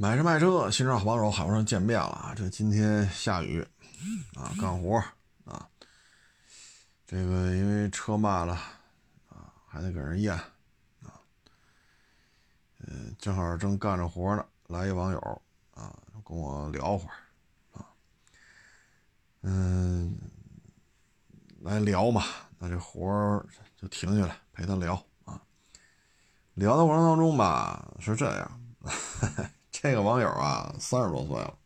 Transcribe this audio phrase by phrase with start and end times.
[0.00, 2.32] 买车卖车，新车好帮手，海沃上见面了啊！
[2.34, 3.60] 这今天下雨
[4.34, 4.96] 啊，干活
[5.44, 5.68] 啊，
[7.06, 8.54] 这个因为车卖了
[9.28, 11.20] 啊，还得给人验啊。
[12.78, 15.42] 嗯，正好正干着活呢，来一网友
[15.74, 15.94] 啊，
[16.24, 17.84] 跟我聊会儿啊。
[19.42, 20.16] 嗯，
[21.60, 22.24] 来聊嘛，
[22.58, 23.44] 那这活
[23.76, 24.94] 就停下来陪他聊
[25.26, 25.38] 啊。
[26.54, 28.60] 聊的过程当中吧，是这样。
[29.82, 31.56] 这个网友啊，三十多岁了，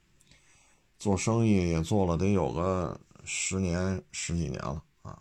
[1.00, 5.20] 做生意也做了得有个十年十几年了啊。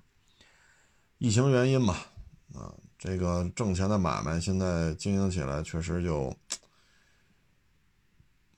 [1.17, 1.95] 疫情原因嘛，
[2.53, 6.31] 啊，这个挣钱的买卖现在经营起来确实就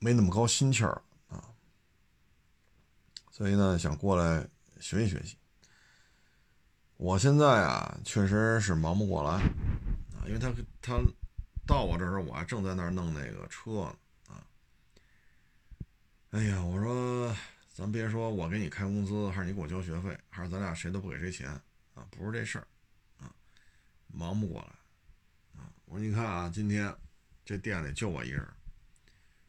[0.00, 1.42] 没那么高心气儿啊。
[3.30, 4.46] 所以呢，想过来
[4.80, 5.38] 学习学习。
[6.98, 11.00] 我现在啊，确实是忙不过来啊，因为他他
[11.66, 13.96] 到我这儿，我还正在那儿弄那个车呢。
[16.30, 17.34] 哎呀，我说，
[17.72, 21.48] 咱别说我给你开工资，还是你给我交学费，还是咱俩谁都不给谁钱
[21.94, 22.06] 啊？
[22.10, 22.66] 不是这事儿
[23.18, 23.32] 啊，
[24.08, 25.72] 忙不过来啊。
[25.84, 26.94] 我说你看啊，今天
[27.44, 28.42] 这店里就我一人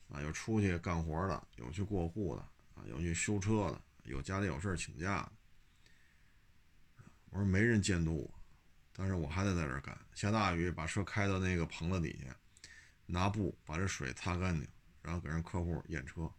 [0.07, 2.41] 啊，有出去干活的，有去过户的
[2.75, 5.31] 啊，有去修车的，有家里有事请假的。
[7.31, 8.39] 我说没人监督我，
[8.93, 9.97] 但是我还得在这干。
[10.13, 12.33] 下大雨，把车开到那个棚子底下，
[13.07, 14.65] 拿布把这水擦干净，
[15.01, 16.31] 然后给人客户验车。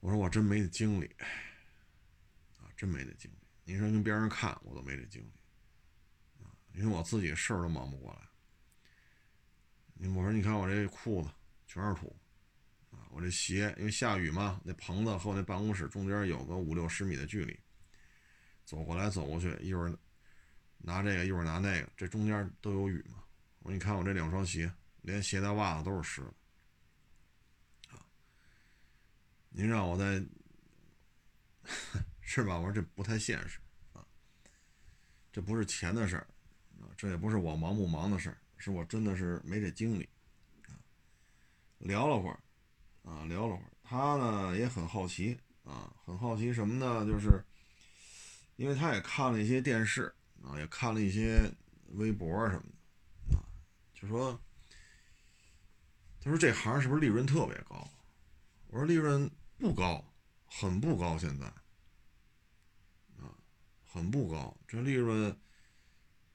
[0.00, 1.06] 我说我真没这精力，
[2.58, 3.36] 啊，真没这精力。
[3.64, 5.32] 你说跟别人看我都没这精力，
[6.44, 8.20] 啊，因为我自己事儿都忙不过来。
[10.14, 11.30] 我说你看我这裤子
[11.66, 12.14] 全是土，
[12.90, 17.58] 啊，我这鞋因为下雨嘛，那棚子和我那办公室中间有个五六十米的距离，
[18.64, 19.98] 走过来走过去，一会儿
[20.78, 23.24] 拿这个，一会儿拿那个，这中间都有雨嘛。
[23.60, 26.34] 我说你看我这两双鞋，连鞋带袜子都是湿的。
[29.58, 30.22] 您让我再
[32.20, 32.58] 是吧？
[32.58, 33.58] 我说这不太现实
[33.94, 34.04] 啊，
[35.32, 36.26] 这不是钱的事儿
[36.78, 40.06] 啊，这也不是我忙不忙的事儿，是我真的是没这精力
[40.66, 40.76] 啊。
[41.78, 42.38] 聊了会儿
[43.10, 47.06] 啊，聊了会儿，他呢也很好奇啊，很好奇什么呢？
[47.06, 47.42] 就是
[48.56, 51.50] 因为他也看了一些电视啊，也看了一些
[51.94, 52.64] 微博什么
[53.30, 53.40] 的啊，
[53.94, 54.38] 就说
[56.20, 57.88] 他说这行是不是利润特别高？
[58.66, 59.30] 我说利润。
[59.58, 60.04] 不高，
[60.46, 61.46] 很不高，现在，
[63.16, 63.32] 啊，
[63.86, 64.56] 很不高。
[64.68, 65.36] 这利润，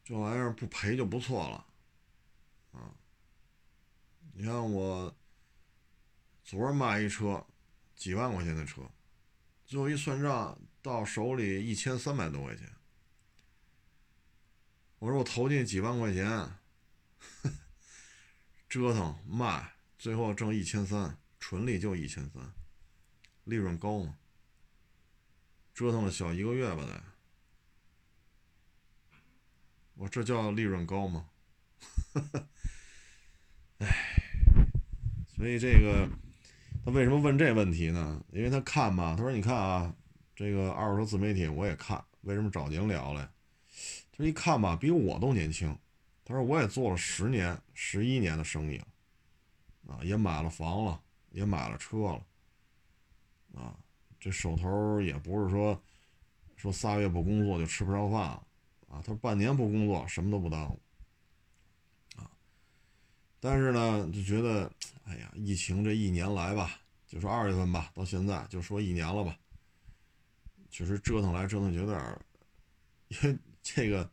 [0.04, 1.66] 这玩意儿不赔就不错了，
[2.72, 2.96] 啊。
[4.34, 5.16] 你看我
[6.44, 7.46] 昨儿卖一车，
[7.96, 8.90] 几万块钱的车，
[9.66, 12.68] 最后一算账，到手里一千三百多块钱。
[15.00, 16.28] 我说我投进几万块钱，
[18.68, 22.54] 折腾卖，最后挣一千三，纯利就一千三。
[23.44, 24.16] 利润高吗？
[25.74, 27.04] 折腾了小一个月吧，得。
[29.96, 31.30] 我这叫利润高吗？
[32.14, 32.48] 哈哈
[33.80, 33.88] 哎，
[35.36, 36.10] 所以这个
[36.84, 38.24] 他为什么问这问题呢？
[38.32, 39.96] 因为他看吧，他说：“你看啊，
[40.36, 43.28] 这个二手自媒体我也看，为什么找您聊嘞？
[44.12, 45.76] 他一看吧，比我都年轻。
[46.26, 48.88] 他说我也做了十年、十一年的生意了，
[49.88, 52.26] 啊，也买了房了，也买了车了。”
[53.54, 53.78] 啊，
[54.20, 55.82] 这手头也不是说
[56.56, 58.48] 说仨月不工作就吃不上饭了
[58.88, 58.98] 啊。
[58.98, 60.80] 他说半年不工作什么都不耽误
[62.16, 62.30] 啊。
[63.40, 64.72] 但是呢，就觉得
[65.06, 69.38] 哎呀，疫情这一年来吧，就说二月份吧，到现在就说一年了吧，
[70.70, 72.00] 确实折腾来折腾去有点，
[73.10, 74.10] 因为这个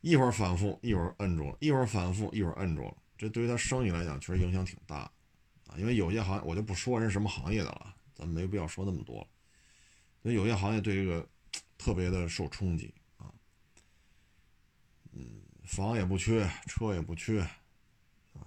[0.00, 4.96] 一会儿反复，一会儿摁住了，一会儿反复，一会儿摁住了，这对于他生意来讲确实影响挺大
[5.66, 5.76] 啊。
[5.76, 7.94] 因为有些行业我就不说人什么行业的了。
[8.14, 9.26] 咱没必要说那么多，
[10.22, 11.26] 所以有些行业对这个
[11.78, 13.26] 特别的受冲击啊。
[15.12, 17.40] 嗯，房也不缺，车也不缺，
[18.34, 18.46] 啊，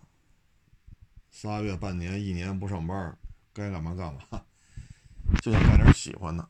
[1.31, 3.17] 仨月、半年、一年不上班，
[3.53, 4.21] 该干嘛干嘛，
[5.41, 6.47] 就想干点喜欢的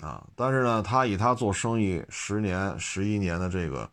[0.00, 0.26] 啊。
[0.36, 3.90] 但是呢，他以他做生意十年、十一年的这个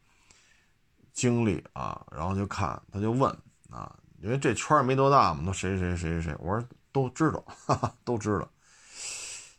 [1.13, 3.31] 经历啊，然后就看，他就问
[3.69, 8.49] 啊，因为这圈没多大嘛，都谁谁谁谁谁，我说都知道，哈哈，都知道。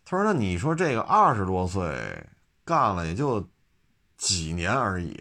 [0.08, 2.24] 他说：“那你说这个二十多岁
[2.64, 3.44] 干了也就
[4.16, 5.20] 几年而已。”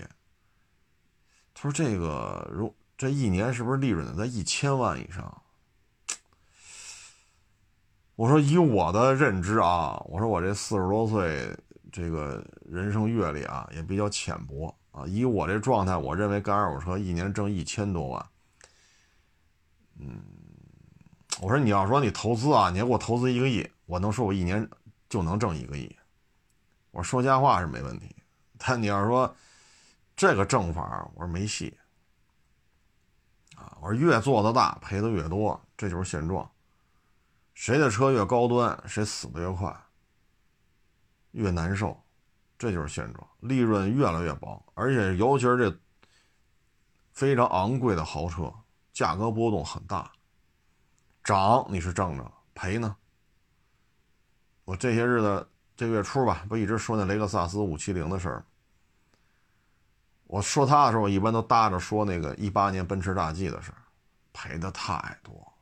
[1.56, 5.42] 他说：“这个如这一年是不是利润得在一千万以上？”
[8.16, 11.52] 我说：“以我的认知啊，我说我这四十多岁
[11.92, 18.26] 这个人生阅历啊也比较浅薄啊，以我这状态，我认为干二手车一年挣一千多万，
[20.00, 20.22] 嗯，
[21.42, 24.68] 我说你要说你投资啊，你要给我投资一个亿，我能说我一年
[25.08, 25.96] 就能挣一个亿。
[26.92, 28.16] 我说瞎话是没问题，
[28.58, 29.36] 但你要说
[30.16, 31.78] 这个挣法，我说没戏。
[33.56, 36.50] 啊，我说越做的大，赔的越多，这就是现状。
[37.54, 39.74] 谁的车越高端，谁死的越快，
[41.32, 41.98] 越难受，
[42.58, 43.26] 这就是现状。
[43.40, 45.80] 利润越来越薄，而且尤其是这
[47.14, 48.54] 非常昂贵的豪车，
[48.92, 50.12] 价格波动很大。
[51.24, 52.96] 涨你是挣着，赔呢？
[54.66, 55.48] 我这些日子，
[55.78, 58.44] 这月初吧，不一直说那雷克萨斯五七零的事儿。
[60.26, 63.78] 我说他的时候，我一般都搭着说那个一八年奔驰大 G 的事儿，
[64.34, 65.54] 赔的太多。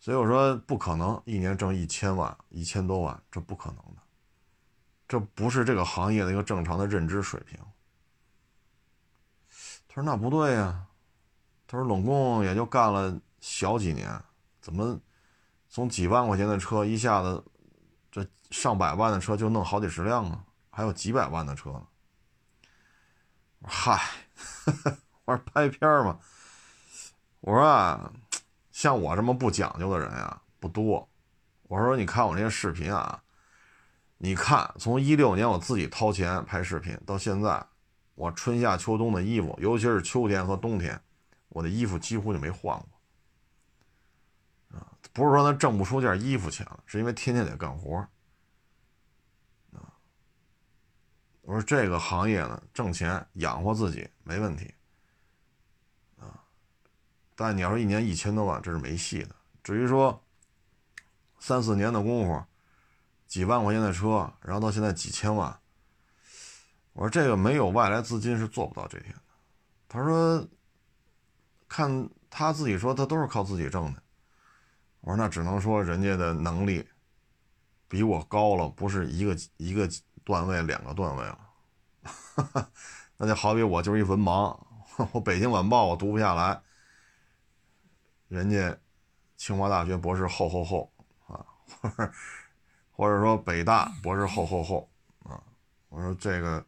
[0.00, 4.02] 所以我说不可能一年挣一千万、一千多万，这不可能的，
[5.06, 7.58] 这不是这个行业的一个正常的认知水平。
[9.86, 10.86] 他说那不对呀，
[11.66, 14.18] 他说拢共也就干了小几年，
[14.62, 14.98] 怎么
[15.68, 17.44] 从几万块钱的车一下子
[18.50, 20.44] 上百万的车就弄好几十辆啊？
[20.70, 21.86] 还有几百万的车呢？
[23.64, 24.00] 嗨，
[25.24, 26.18] 我说拍片嘛，
[27.40, 28.12] 我说啊。
[28.70, 31.08] 像我这么不讲究的人呀不多。
[31.62, 33.22] 我说你看我这些视频啊，
[34.18, 37.66] 你看从一六年我自己掏钱拍视频到现在，
[38.14, 41.00] 我春夏秋冬的衣服，尤其是秋天和冬天，
[41.48, 42.88] 我的衣服几乎就没换过。
[45.14, 47.96] 不是说他挣不出件衣服钱了，是因为天天得干活。
[49.72, 49.80] 啊，
[51.46, 54.74] 我说这个行业呢，挣钱养活自己没问题。
[56.18, 56.42] 啊
[57.36, 59.36] 但你要说一年一千多万，这是没戏的。
[59.62, 60.20] 至于说
[61.38, 62.44] 三四年的功夫，
[63.28, 65.56] 几万块钱的车，然后到现在几千万，
[66.94, 69.22] 我说这个没有外来资金是做不到这天的。
[69.86, 70.44] 他说，
[71.68, 74.02] 看他自己说他都是靠自己挣的。
[75.00, 76.84] 我说那只能说人家的能力
[77.86, 79.88] 比我高了，不是一个一个
[80.26, 81.38] 段位，两个段位了。
[83.16, 84.58] 那就好比我就是一文盲，
[85.12, 86.60] 我北京晚报我读不下来。
[88.26, 88.76] 人家
[89.36, 90.92] 清华大学博士后后后
[91.28, 92.12] 啊，或者
[92.90, 94.90] 或者说北大博士后后后
[95.22, 95.40] 啊，
[95.88, 96.64] 我说这个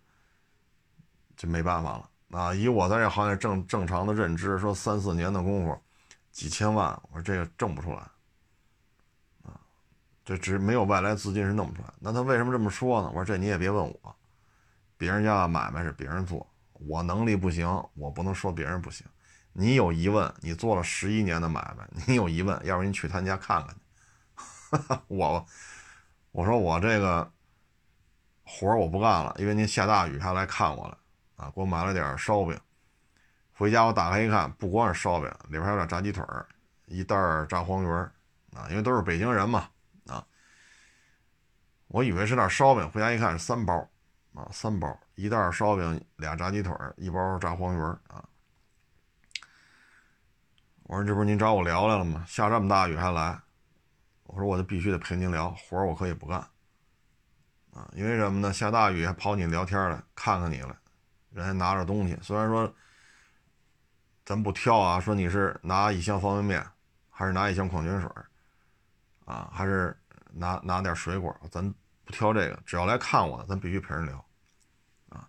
[1.37, 2.55] 就没办法了啊！
[2.55, 5.77] 以我在这行业正正常的认知，说三四年的功夫，
[6.31, 8.03] 几千万，我说这个挣不出来！
[10.29, 11.89] 这只没有外来资金是弄不出来。
[11.99, 13.09] 那他为什么这么说呢？
[13.09, 14.17] 我说这你也别问我，
[14.99, 19.07] 别人家的买卖是别人做，我能力不行，我不能说别人不行。
[19.55, 25.01] 你有疑问，你做了十一年的买卖，你有疑问，要不你去他家看看去。
[25.09, 25.47] 我
[26.31, 27.33] 我说我这个
[28.45, 30.99] 活我不干了，因为您下大雨还来看我了
[31.37, 32.55] 啊，给我买了点烧饼。
[33.55, 36.47] 回家我打开一看，不光是烧饼，里边还有点炸鸡腿儿，
[36.85, 37.17] 一袋
[37.49, 38.13] 炸黄鱼儿
[38.55, 39.67] 啊，因为都是北京人嘛。
[41.89, 43.75] 我以为是点烧饼，回家一看是三包
[44.35, 48.25] 啊，三包，一袋烧饼，俩炸鸡腿，一包炸黄鱼啊。
[50.85, 52.25] 我说：“这不是您找我聊来了吗？
[52.27, 53.39] 下这么大雨还来。”
[54.25, 56.39] 我说：“我就必须得陪您聊，活儿我可以不干
[57.75, 58.53] 啊，因为什么呢？
[58.53, 60.75] 下大雨还跑你聊天来，看看你来，
[61.31, 62.19] 人还拿着东西。
[62.23, 62.73] 虽然说
[64.25, 66.67] 咱不挑啊，说你是拿一箱方便面，
[67.11, 68.11] 还是拿一箱矿泉水
[69.25, 69.95] 啊，还是
[70.39, 71.69] 拿拿点水果，咱
[72.05, 74.25] 不挑这个，只要来看我的，咱必须陪人聊
[75.09, 75.29] 啊。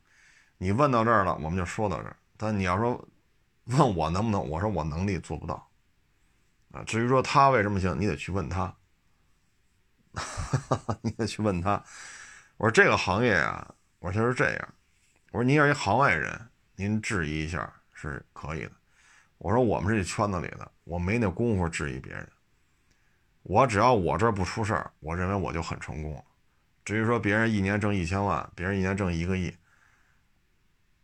[0.57, 2.15] 你问到这儿了，我们就说到这儿。
[2.37, 3.07] 但你要说……”
[3.77, 4.49] 问我能不能？
[4.49, 5.69] 我说我能力做不到，
[6.71, 8.75] 啊，至于说他为什么行，你得去问他，
[11.03, 11.73] 你得去问他。
[12.57, 14.73] 我说这个行业啊，我说就是这样。
[15.29, 18.71] 我说您要一行外人，您质疑一下是可以的。
[19.37, 22.27] 我说我们这圈子里的，我没那功夫质疑别人。
[23.49, 26.23] 我只要我这不出事儿，我认为我就很成功。
[26.85, 29.51] 至于说别人一年挣一千万，别人一年挣一个亿。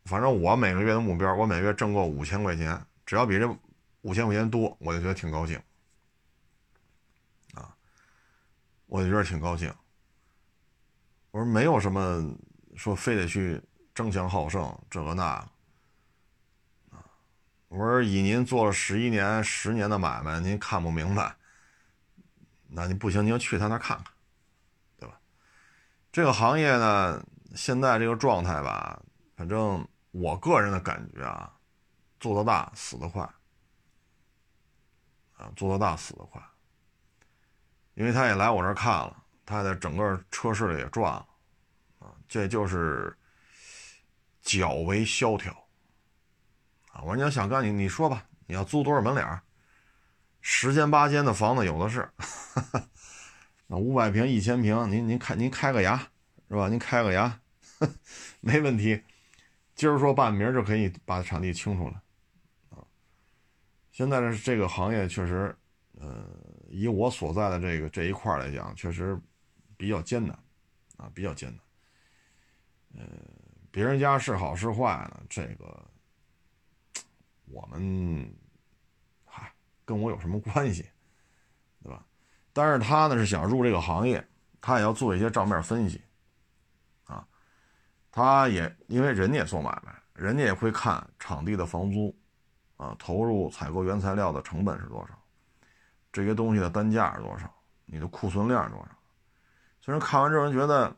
[0.03, 3.49] 反正我每个月的目标，我每月挣够五千块钱，只要比这
[4.01, 5.59] 五千块钱多，我就觉得挺高兴，
[7.55, 7.75] 啊，
[8.85, 9.73] 我就觉得挺高兴。
[11.31, 12.31] 我说没有什么
[12.75, 13.59] 说非得去
[13.95, 15.23] 争强好胜这个那，
[16.91, 17.01] 啊，
[17.69, 21.35] 我说以您做了十一年、十年的买卖，您看不明白，
[22.69, 24.05] 那你不行，你就去他那看看，
[24.97, 25.19] 对吧？
[26.11, 27.23] 这个行业呢，
[27.55, 29.01] 现在这个状态吧，
[29.35, 29.87] 反正。
[30.17, 31.53] 我个人的感觉啊，
[32.21, 33.21] 做得大死得快，
[35.35, 36.41] 啊，做得大死得快，
[37.95, 41.27] 因为他也来我这看了，他在整个车市里也转了，
[41.99, 43.13] 啊，这就是
[44.41, 45.51] 较为萧条，
[46.93, 49.41] 啊，我说你要想干你你说吧，你要租多少门脸
[50.47, 52.07] 十间八间的房子有的是，
[53.65, 55.97] 那五百平、一千平，您您开您开个牙
[56.47, 56.69] 是吧？
[56.69, 57.41] 您开个牙，
[58.41, 59.01] 没问题。
[59.73, 61.95] 今儿说办，明儿就可以把场地清出来
[62.69, 62.85] 啊。
[63.91, 65.53] 现在的这个行业确实，
[65.99, 66.27] 呃，
[66.69, 69.19] 以我所在的这个这一块来讲，确实
[69.75, 70.37] 比较艰难
[70.97, 71.49] 啊，比较艰
[72.93, 73.03] 难。
[73.03, 73.07] 呃，
[73.71, 75.23] 别人家是好是坏呢？
[75.27, 75.83] 这个
[77.45, 78.31] 我们。
[79.85, 80.89] 跟我有什么关系，
[81.83, 82.03] 对吧？
[82.51, 84.25] 但是他呢是想入这个行业，
[84.59, 86.03] 他也要做一些账面分析，
[87.05, 87.25] 啊，
[88.11, 92.17] 他也因为人家也做买卖，人家也会看场地的房租，
[92.77, 95.21] 啊，投入采购原材料的成本是多少，
[96.11, 97.53] 这些东西的单价是多少，
[97.85, 98.89] 你的库存量是多少。
[99.81, 100.95] 虽然看完之后人觉得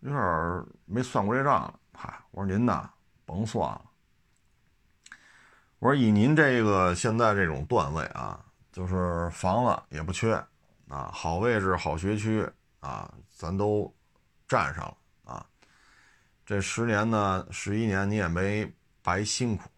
[0.00, 2.90] 有点没算过这账，嗨，我说您呐，
[3.26, 3.84] 甭算了。
[5.82, 10.32] 我说以您这个现在这种段位啊，就是房子也不缺
[10.86, 12.48] 啊，好位置、好学区
[12.78, 13.92] 啊，咱都
[14.46, 15.44] 占上了啊。
[16.46, 18.72] 这十年呢，十一年你也没
[19.02, 19.68] 白辛苦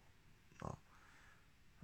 [0.58, 0.76] 啊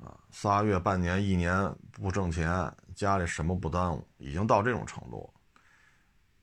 [0.04, 5.32] 啊，仨月、半年、一年不挣钱，家里什么不耽误，已经到这种程度。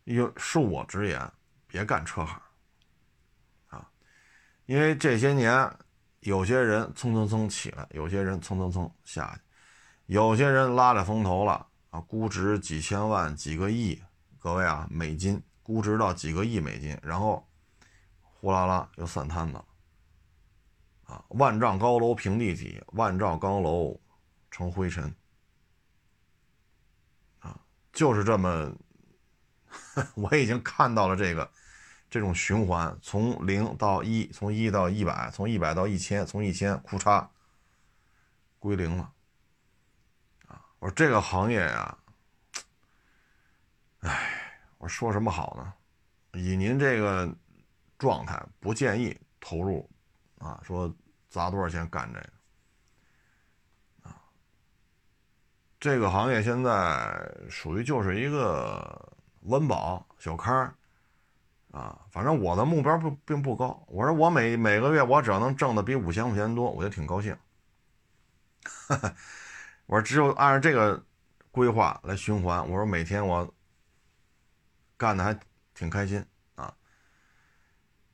[0.06, 1.32] 有恕我直言，
[1.68, 2.42] 别干车行
[3.68, 3.88] 啊，
[4.66, 5.72] 因为这些年。
[6.28, 9.42] 有些人蹭蹭蹭起来，有些人蹭蹭蹭下去，
[10.08, 13.98] 有些人拉着风头了啊，估值几千万、几个亿，
[14.38, 17.48] 各位啊，美金估值到几个亿美金，然后
[18.22, 19.64] 呼啦啦又散摊子，
[21.06, 23.98] 啊，万丈高楼平地起，万丈高楼
[24.52, 25.16] 成灰尘，
[27.40, 27.58] 啊，
[27.94, 28.76] 就是这么，
[30.16, 31.50] 我已经看到了这个。
[32.10, 37.28] 这种循环从零到一，从一到一百，从一百到一千，从一千库嚓
[38.60, 39.12] 归零了，
[40.48, 40.64] 啊！
[40.80, 41.98] 我说这个行业呀，
[44.00, 45.74] 哎，我说什么好呢？
[46.40, 47.30] 以您这个
[47.98, 49.90] 状态，不建议投入
[50.38, 50.94] 啊，说
[51.30, 52.30] 砸多少钱干这个
[54.04, 54.16] 啊？
[55.78, 60.74] 这个行业现在属于就是一个温饱小康。
[61.72, 63.84] 啊，反正我的目标不并不高。
[63.88, 67.38] 我说我每每个月我只要能挣的比五千块钱多，我就挺高兴。
[69.86, 71.04] 我说只有按照这个
[71.52, 73.54] 规划来循环，我说每天我
[74.96, 75.38] 干的还
[75.74, 76.74] 挺开心啊。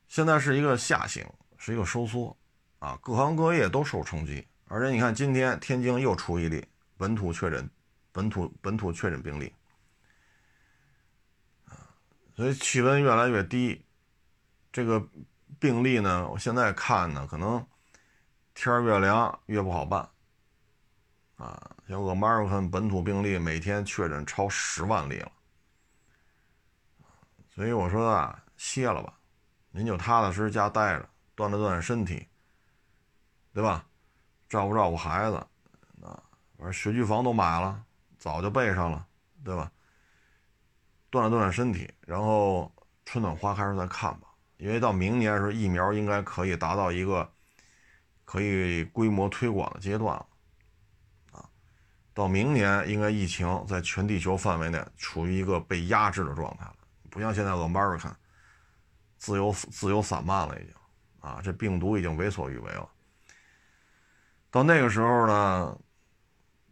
[0.08, 1.26] 现在是一个下行，
[1.58, 2.36] 是一个收缩
[2.80, 4.46] 啊，各行各业都受冲击。
[4.68, 6.66] 而且你看，今天天津又出一例
[6.98, 7.70] 本土确诊，
[8.12, 9.54] 本土本土确诊病例。
[12.36, 13.86] 所以气温越来越低，
[14.72, 15.08] 这个
[15.60, 17.66] 病例呢，我现在看呢，可能
[18.54, 20.10] 天越凉越不好办
[21.36, 21.76] 啊。
[21.88, 25.32] 像俄马尔肯本土病例每天确诊超十万例了，
[27.54, 29.14] 所以我说啊，歇了吧，
[29.70, 32.28] 您就踏踏实实家待着，锻炼锻炼身体，
[33.54, 33.86] 对吧？
[34.50, 35.36] 照顾照顾孩子
[36.02, 36.24] 啊，
[36.58, 37.84] 反正学区房都买了，
[38.18, 39.06] 早就备上了，
[39.44, 39.72] 对吧？
[41.14, 42.74] 锻炼锻炼身体，然后
[43.06, 44.30] 春暖花开时候再看吧。
[44.58, 47.32] 因为到明年的时候，疫苗应该可以达到一个
[48.26, 50.26] 可以规模推广的阶段了。
[51.34, 51.46] 啊，
[52.16, 56.76] 到明年应该疫情在全地球范围内处于一个被压制的状态了，
[57.12, 58.12] 不像现在 America
[59.20, 60.74] 自由自由散漫了已经。
[61.20, 62.90] 啊，这病毒已经为所欲为了。
[64.50, 65.78] 到那个时候呢？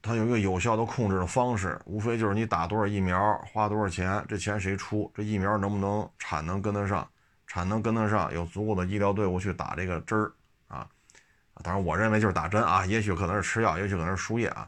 [0.01, 5.11] 它有一个有效的控制的方式，无非就是你打多少疫苗，花多少钱，这钱谁出？
[5.13, 7.07] 这疫苗能不能产能跟得上？
[7.45, 10.31] 产能跟得上，有足够的医疗队伍去打这个针儿
[10.67, 10.87] 啊！
[11.61, 14.67] 当然，我认为就是打针啊，也许可能是吃药，也许可能是输液啊。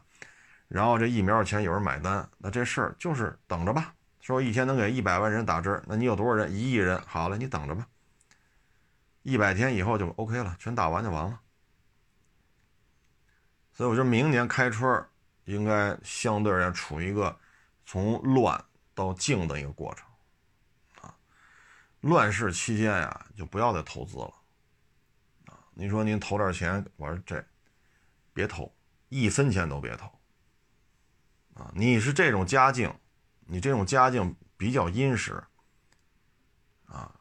[0.68, 3.92] 然后这疫苗的钱有人买单，那这事儿就是等着吧。
[4.20, 6.52] 说一天能给一百万人打针，那你有多少人？
[6.52, 7.86] 一亿人，好了，你等着吧。
[9.22, 11.40] 一百天以后就 OK 了，全打完就完了。
[13.72, 15.04] 所以我觉得明年开春。
[15.44, 17.38] 应该相对而言处于一个
[17.84, 20.08] 从乱到静的一个过程，
[21.02, 21.14] 啊，
[22.00, 24.34] 乱世期间呀，就不要再投资了，
[25.46, 27.44] 啊，您说您投点钱，我说这
[28.32, 28.74] 别投，
[29.08, 30.06] 一分钱都别投，
[31.54, 32.92] 啊，你是这种家境，
[33.40, 35.42] 你这种家境比较殷实，
[36.86, 37.14] 啊，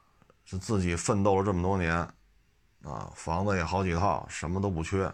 [0.45, 1.93] 是自己奋斗了这么多年，
[2.83, 5.13] 啊，房子也好几套，什么都不缺，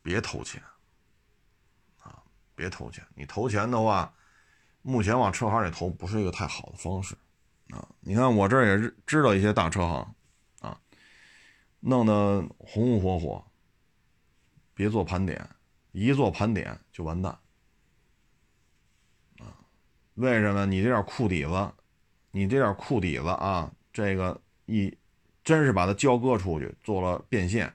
[0.00, 0.62] 别投钱。
[2.56, 4.12] 别投钱，你投钱的话，
[4.82, 7.14] 目前往车行里投不是一个太好的方式，
[7.70, 10.14] 啊，你看我这儿也是知道一些大车行，
[10.60, 10.80] 啊，
[11.80, 13.44] 弄得红红火火，
[14.74, 15.48] 别做盘点，
[15.92, 17.30] 一做盘点就完蛋。
[19.38, 19.54] 啊，
[20.14, 20.64] 为什么？
[20.66, 21.72] 你这点库底子，
[22.30, 24.96] 你这点库底子啊，这个一
[25.44, 27.72] 真是把它交割出去做了变现，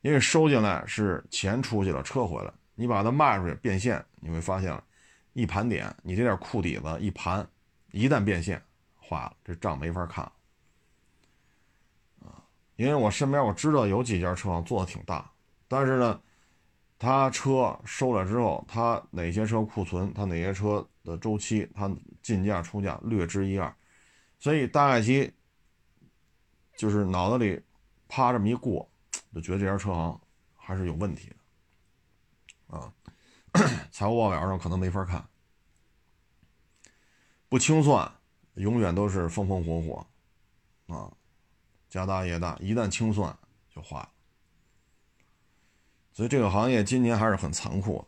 [0.00, 4.82] 因为收进来是钱出去了，车回来，你把它卖出去变现，你会发现，
[5.34, 7.46] 一盘点，你这点库底子一盘，
[7.90, 8.58] 一旦变现，
[8.98, 10.32] 坏了，这账没法看。
[12.76, 15.30] 因为我身边我知道有几家车行做的挺大，
[15.68, 16.18] 但是呢，
[16.98, 23.70] 他车收了之后，他哪些车库存，他哪些车的周期，他进价出价略知一二，
[24.38, 25.30] 所以大概其
[26.78, 27.62] 就是脑子里
[28.08, 28.90] 啪这么一过，
[29.34, 30.18] 就觉得这家车行
[30.56, 31.36] 还是有问题的
[32.70, 32.92] 啊，
[33.90, 35.24] 财务报表上可能没法看，
[37.48, 38.10] 不清算，
[38.54, 41.10] 永远都是风风火火啊。
[41.88, 43.36] 家大业大，一旦清算
[43.74, 44.08] 就坏了。
[46.12, 48.06] 所以这个行业今年还是很残酷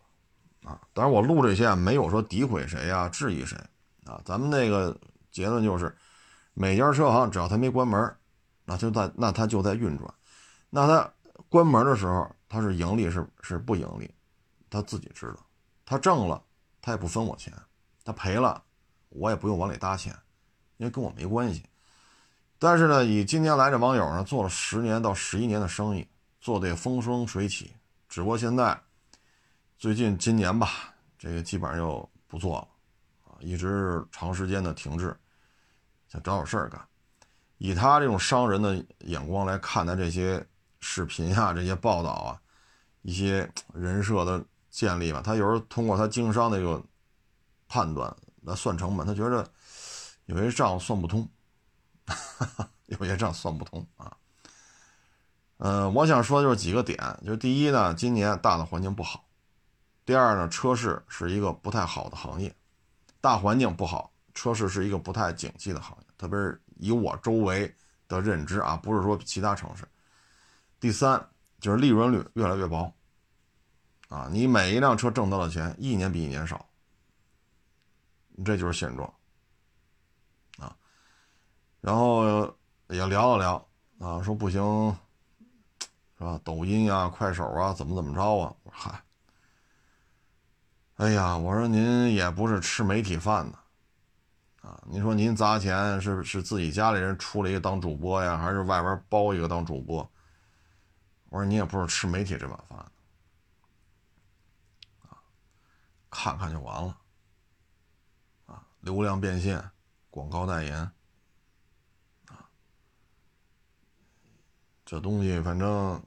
[0.62, 0.81] 的啊！
[0.92, 3.59] 当然，我录这些没有说诋毁谁啊、质疑谁
[4.04, 4.23] 啊。
[4.25, 4.97] 咱们那个
[5.33, 5.97] 结论就是，
[6.54, 8.16] 每家车行只要他没关门，
[8.64, 10.14] 那就在那他就在运转。
[10.71, 11.12] 那他
[11.49, 14.09] 关门的时候，他是盈利是是不盈利，
[14.73, 15.47] 他自己知道。
[15.85, 16.43] 他挣了，
[16.81, 17.52] 他也不分我钱；
[18.05, 18.62] 他赔了，
[19.11, 20.17] 我也不用往里搭钱，
[20.79, 21.62] 因为跟我没关系。
[22.59, 26.09] 但是呢，以今年来这网友呢，做了十年到十一年的生意，
[26.41, 27.75] 做的也风生水起。
[28.09, 28.81] 只不过现在，
[29.79, 32.69] 最近今年吧，这个基本上又不做了，
[33.25, 35.17] 啊，一直长时间的停滞，
[36.09, 36.81] 想找点事儿干。
[37.59, 40.45] 以他这种商人的眼光来看待这些
[40.81, 42.41] 视频啊、这些报道啊、
[43.02, 46.83] 一些人设的建立吧，他有时候通过他经商的这个
[47.69, 49.49] 判断来算成本，他觉得
[50.25, 51.29] 有些账算不通。
[52.87, 54.14] 有些账算不通啊。
[55.59, 59.21] 嗯，我想说就是几个点，就是第一呢，今年大的环境不好；
[60.05, 62.55] 第二呢，车市是一个不太好的行业，
[63.21, 67.73] 大环境不好，车市是一个不太景气的行业，特别是以我周围
[68.08, 69.87] 的认知啊，不是说其他城市。
[70.80, 71.25] 第三
[71.61, 72.93] 就是利润率越来越薄
[74.13, 76.69] 啊，你每一辆车挣到的钱一年比一年少，
[78.45, 79.11] 这就是现状
[80.59, 80.77] 啊。
[81.81, 82.45] 然后
[82.89, 83.69] 也聊了聊
[84.07, 84.95] 啊，说不行，
[86.19, 86.39] 是吧？
[86.45, 88.55] 抖音啊、快手啊，怎么怎么着啊？
[88.71, 89.03] 嗨，
[90.97, 93.59] 哎呀，我说您也不是吃媒体饭的
[94.69, 94.79] 啊。
[94.87, 100.07] 您说您砸钱是是自己家里人出了一个当主播呀，还是外边包一个当主播？
[101.31, 102.79] 我说你也不是吃媒体这碗饭
[105.09, 105.17] 啊，
[106.13, 106.97] 看看就完了。
[108.47, 109.71] 啊，流量变现、
[110.11, 110.79] 广告代言。
[110.79, 110.93] 啊
[114.85, 116.05] 这东西反正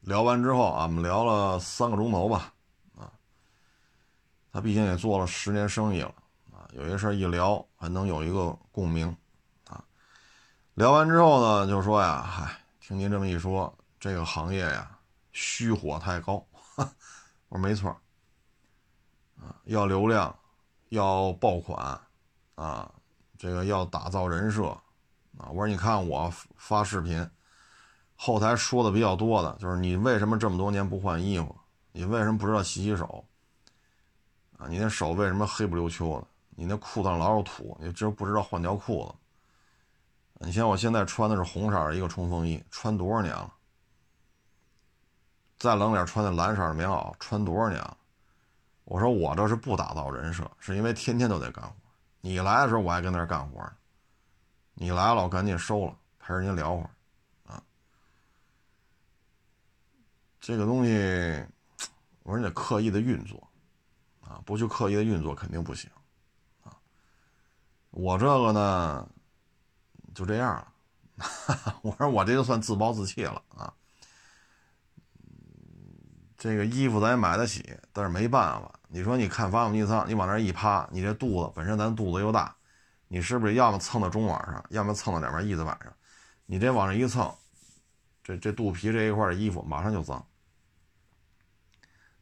[0.00, 2.52] 聊完之后，俺们聊了三个钟头吧，
[2.96, 3.12] 啊，
[4.50, 6.12] 他毕竟也做了十年生意了，
[6.52, 9.16] 啊，有些事儿一聊还能有一个共鸣，
[9.68, 9.84] 啊，
[10.74, 14.98] 聊完之后呢，就说呀，嗨，听您这么一说，这个行业呀，
[15.30, 16.44] 虚火太高，
[17.48, 17.96] 我说没错，
[19.64, 20.34] 要流量，
[20.88, 22.00] 要爆款，
[22.54, 22.90] 啊，
[23.38, 24.68] 这个要打造人设，
[25.38, 27.28] 啊，我说你看我发视频。
[28.16, 31.56] 后台说的比较多的就是你为什么这么多年不换衣服？
[31.92, 33.24] 你为什么不知道洗洗手？
[34.58, 36.26] 啊，你那手为什么黑不溜秋的？
[36.50, 39.14] 你那裤裆老有土，你知不知道换条裤子？
[40.44, 43.50] 你像我现在穿的是红色的一个冲锋衣，穿多少年了？
[45.58, 47.96] 再冷点穿的蓝色的棉袄，穿多少年了？
[48.90, 51.72] 我说我这是不打造人设，是因为天天都得干活。
[52.20, 53.72] 你来的时候我还跟那儿干活呢，
[54.74, 56.90] 你来了我赶紧收了，陪人家聊会儿。
[57.46, 57.62] 啊
[60.40, 60.90] 这个东西，
[62.24, 63.40] 我说你得刻意的运作，
[64.22, 65.88] 啊，不去刻意的运作肯定不行，
[66.64, 66.76] 啊，
[67.90, 69.08] 我这个呢，
[70.16, 73.72] 就这样了， 我说我这就算自暴自弃了啊，
[76.40, 82.56] 这个衣服咱也买得起，但是没办法，你说你看发动机舱，你往那一趴，你这肚子本身咱肚子又大，
[83.08, 85.92] 你是不是要么蹭到中网上，要么蹭到两边翼子板上，
[86.46, 87.30] 你这往上一蹭，
[88.24, 90.26] 这这肚皮这一块的衣服马上就脏。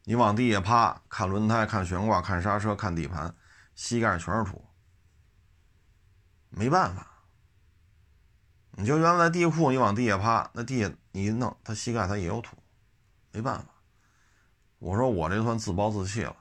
[0.02, 3.32] 你往地下趴，看轮胎，看悬挂，看刹车，看底盘，
[3.76, 4.64] 膝盖全是土，
[6.50, 7.06] 没办法。
[8.72, 12.56] 你就原来地库，你往地下趴，那地下你一弄，他膝盖他也有土，
[13.30, 13.66] 没办法。
[14.78, 16.36] 我说我这算自暴自弃了，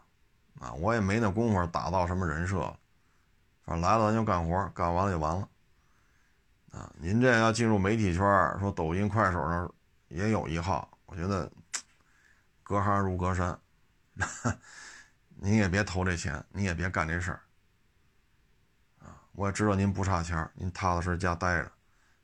[0.59, 2.61] 啊，我也没那功夫打造什么人设，
[3.63, 5.49] 反正来了咱就干活，干完了就完了。
[6.71, 8.21] 啊，您这要进入媒体圈，
[8.59, 9.73] 说抖音、快手上
[10.07, 11.51] 也有一号，我觉得。
[12.69, 13.57] 隔行如隔山，
[15.39, 17.39] 您也别投这钱，你也别干这事儿。
[18.99, 21.71] 啊，我也知道您不差钱，您踏踏实实家待着，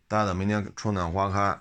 [0.05, 1.57] 待到明年春暖花开。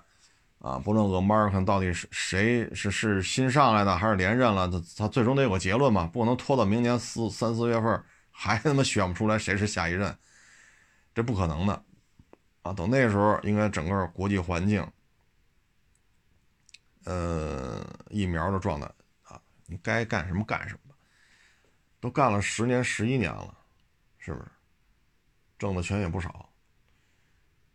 [0.63, 10.17] 啊，不论 American 到底是谁是是新上来的还是连任了，他他最终得有个结论嘛，不能拖到明年四三四月份还他妈选不出来谁是下一任，
[11.13, 11.83] 这不可能的。
[12.61, 14.89] 啊，等那时候应该整个国际环境，
[17.03, 18.89] 呃，疫苗的状态
[19.23, 20.95] 啊，你该干什么干什么，
[21.99, 23.53] 都干了十年十一年了，
[24.17, 24.45] 是不是？
[25.59, 26.49] 挣的钱也不少，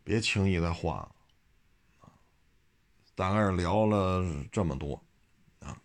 [0.03, 1.14] 别轻易再换了。
[3.18, 4.94] 大概是聊了这么多，
[5.59, 5.76] 啊，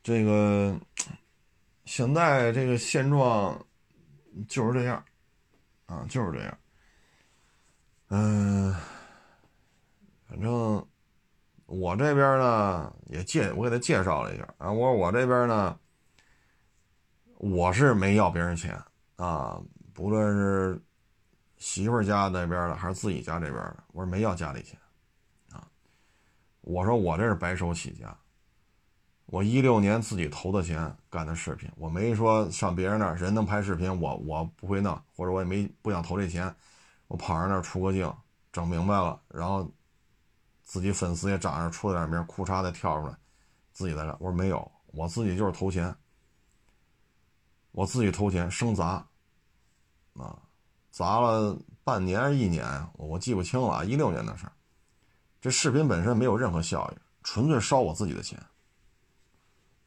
[0.00, 0.78] 这个
[1.86, 3.60] 现在这个现状
[4.46, 5.04] 就是这样，
[5.86, 6.58] 啊，就是这样，
[8.10, 8.72] 嗯，
[10.28, 10.86] 反正
[11.66, 15.76] 我这边呢也介我给他介绍了一下啊，我说我这边呢，
[17.38, 18.80] 我是没要别人钱
[19.16, 19.60] 啊，
[19.92, 20.80] 不论是
[21.56, 24.78] 媳妇家那边的还是自己家这边的，我说没要家里钱。
[26.64, 28.16] 我说我这是白手起家，
[29.26, 36.54] 我一六年自己投的钱干的视频，我没说上别人那儿人能拍视频，我我不会弄，或者我也没不想投这钱，
[37.06, 38.10] 我跑人那儿出个镜，
[38.50, 39.70] 整明白了，然后
[40.62, 43.14] 自己粉丝也涨上出了点名，裤衩再跳出来，
[43.74, 45.94] 自己在这，我说没有，我自己就是投钱，
[47.72, 49.06] 我自己投钱生砸，
[50.14, 50.38] 啊，
[50.90, 54.52] 砸了半年一年，我记不清了啊，一六年的事儿。
[55.44, 58.42] 这视频本身没有任何效益，纯粹烧我自己的钱，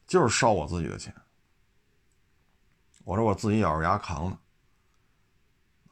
[0.05, 1.11] 就是烧我自己的钱。
[3.03, 4.37] 我说我自己咬着牙扛的，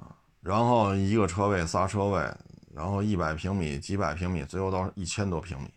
[0.05, 2.31] 啊，然后一个车位仨车位，
[2.75, 5.73] 然后一百平米、几百平米，最后到一千多平米。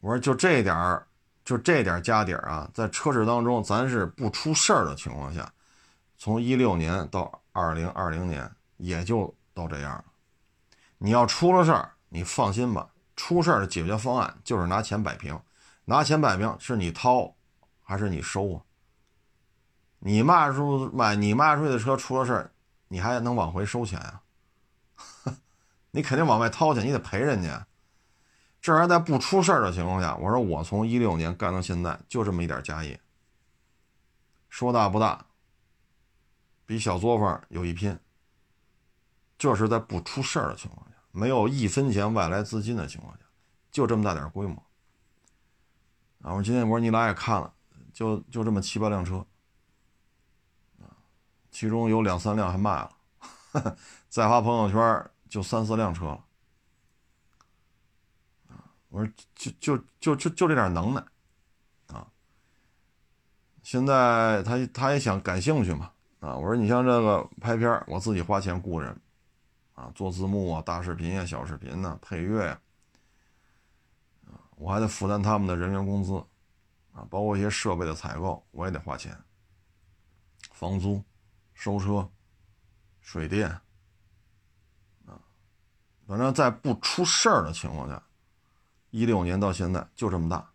[0.00, 1.06] 我说就这点儿，
[1.46, 5.50] 就这点家底儿啊，在车市当中，咱是不出事儿的情况下，
[6.18, 10.04] 从一六年到二零二零年，也就到这样了。
[11.04, 15.36] 你要出了事儿，你放心吧，出事儿的解决方案就是拿钱摆平，
[15.86, 17.34] 拿钱摆平是你掏
[17.82, 18.62] 还是你收啊？
[19.98, 22.52] 你卖出卖你卖出去的车出了事儿，
[22.86, 24.22] 你还能往回收钱啊？
[25.90, 27.66] 你肯定往外掏去，你得赔人家。
[28.60, 33.00] 这还在不出事儿的情况下，我说我从一六年干到现在就这么一点家业，
[34.48, 35.26] 说大不大，
[36.64, 37.98] 比小作坊有一拼。
[39.36, 40.91] 这是在不出事儿的情况下。
[41.12, 43.20] 没有一分钱外来资金的情况下，
[43.70, 44.56] 就这么大点规模。
[46.22, 47.52] 啊，我今天我说你俩也看了，
[47.92, 49.24] 就就这么七八辆车，
[51.50, 52.90] 其中有两三辆还卖了，
[54.08, 56.24] 再发朋友圈就三四辆车了。
[58.88, 61.04] 我说就就就就就这点能耐，
[61.88, 62.06] 啊，
[63.62, 68.98] 现在他他也想感兴趣嘛，啊，我说你像这个拍片我自己花钱雇人。
[69.74, 72.60] 啊，做字幕啊，大视频呀，小视频呢，配乐呀，
[74.26, 76.14] 啊，我还得负担他们的人员工资，
[76.92, 79.18] 啊，包括一些设备的采购，我也得花钱，
[80.52, 81.02] 房租、
[81.54, 82.06] 收车、
[83.00, 83.48] 水电，
[85.06, 85.18] 啊，
[86.06, 88.02] 反正在不出事儿的情况下，
[88.90, 90.52] 一六年到现在就这么大，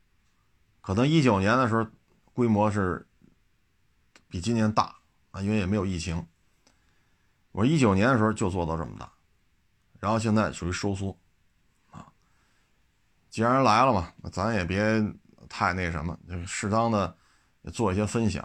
[0.79, 1.87] 可能一九年的时候
[2.33, 3.07] 规模是
[4.27, 4.95] 比今年大
[5.31, 6.23] 啊，因为也没有疫情。
[7.57, 9.11] 我一九年的时候就做到这么大，
[9.99, 11.17] 然后现在属于收缩，
[11.89, 12.05] 啊，
[13.31, 14.79] 既然来了嘛，那咱也别
[15.49, 17.17] 太那什么，就适当的
[17.73, 18.43] 做一些分享，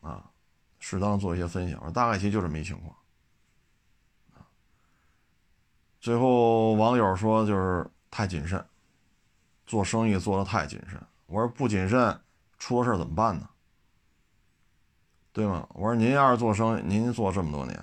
[0.00, 0.30] 啊，
[0.78, 1.92] 适当做一些分享。
[1.92, 2.96] 大概其实就这么一情况，
[6.00, 8.64] 最后网友说就是太谨慎，
[9.66, 11.04] 做生意做的太谨慎。
[11.26, 12.20] 我说不谨慎，
[12.60, 13.50] 出了事怎么办呢？
[15.32, 15.66] 对吗？
[15.70, 17.76] 我说您要是做生意，您做这么多年。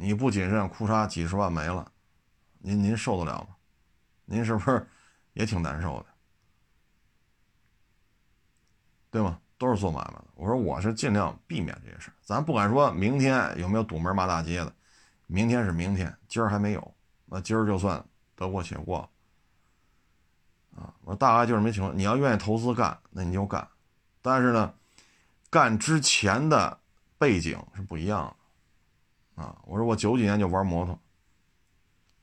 [0.00, 1.90] 你不谨慎，裤衩几十万没了，
[2.58, 3.56] 您您受得了吗？
[4.26, 4.86] 您是不是
[5.32, 6.06] 也挺难受的？
[9.10, 9.40] 对吗？
[9.56, 10.24] 都是做买卖的。
[10.34, 14.72] 我说我是尽量避免这些事儿，咱不敢说明天有没有堵门骂大街的，
[15.26, 18.04] 明天是明天，今儿还没有，那今儿就算
[18.36, 18.98] 得过且过。
[20.76, 21.98] 啊，我说大概就是没情况。
[21.98, 23.66] 你要愿意投资干，那你就干，
[24.22, 24.72] 但是呢，
[25.50, 26.78] 干之前的
[27.18, 28.36] 背景是不一样的。
[29.38, 29.56] 啊！
[29.64, 30.98] 我说我九几年就玩摩托，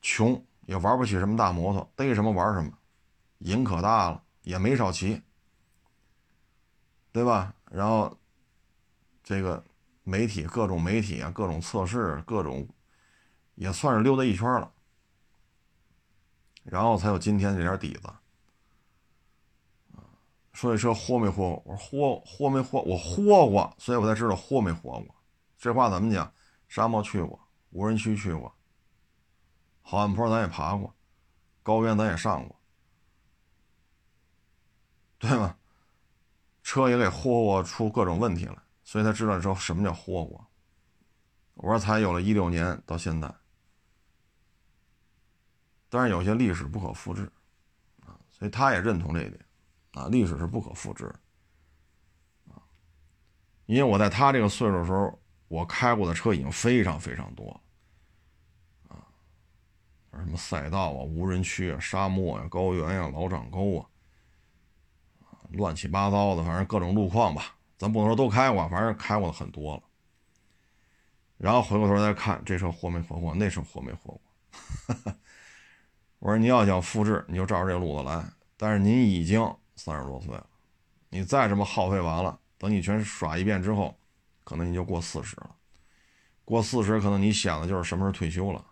[0.01, 2.71] 穷也玩不起什么大摩托，逮什么玩什么，
[3.39, 5.21] 瘾可大了，也没少骑，
[7.13, 7.55] 对吧？
[7.71, 8.17] 然后
[9.23, 9.63] 这个
[10.03, 12.67] 媒体各种媒体啊，各种测试，各种
[13.55, 14.69] 也算是溜达一圈了，
[16.63, 18.13] 然后才有今天这点底子。
[20.51, 21.61] 说这车豁没豁？
[21.65, 22.81] 我说豁豁没豁？
[22.81, 25.15] 我豁过，所以我才知道豁没豁过。
[25.57, 26.31] 这话怎么讲？
[26.67, 28.53] 沙漠去过，无人区去过，
[29.81, 30.93] 好汉坡咱也爬过，
[31.63, 32.59] 高原咱也上过，
[35.19, 35.57] 对吗？
[36.63, 40.45] 车也给霍霍出各种问题来，所以他知道之后什么叫霍霍。
[41.53, 43.33] 我说才有了一六年到现在，
[45.87, 47.31] 当然有些历史不可复制
[48.01, 49.45] 啊，所以他也认同这一点
[49.93, 51.05] 啊，历史是不可复制
[52.49, 52.59] 啊。
[53.67, 57.61] 因为我在他这个岁数的时候，我开过的车已经非常非常多
[58.87, 58.97] 啊，
[60.11, 63.85] 什么赛道啊、无人区啊、沙漠呀、高原呀、老掌沟啊。
[65.51, 69.83] 乱七八糟的，反正各种路况吧，咱不能说都开过，反正开过的很多了。
[71.37, 74.21] 然后回过头再看这车活没活过，那车活没活过。
[76.19, 78.25] 我说你要想复制，你就照着这路子来。
[78.57, 79.39] 但是您已经
[79.75, 80.45] 三十多岁了，
[81.09, 83.97] 你再这么耗费完了，等你全耍一遍之后，
[84.45, 85.53] 可能你就过四十了。
[86.45, 88.65] 过四十，可能你想的就是什么时候退休了。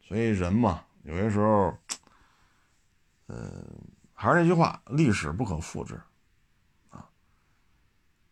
[0.00, 1.76] 所以人嘛，有些时候。
[3.28, 3.66] 嗯，
[4.14, 6.00] 还是那句话，历史不可复制，
[6.90, 7.10] 啊，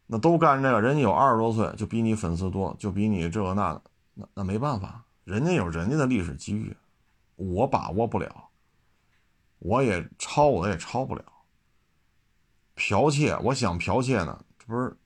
[0.06, 3.82] 那都干这个，人家有二十多岁就比你粉丝多，就比你这个那的，
[4.14, 6.76] 那那没办法，人家有人家的历史机遇，
[7.34, 8.50] 我把握不了，
[9.58, 11.24] 我也抄我也抄不了。
[12.76, 14.96] 剽窃，我想剽窃呢，这不是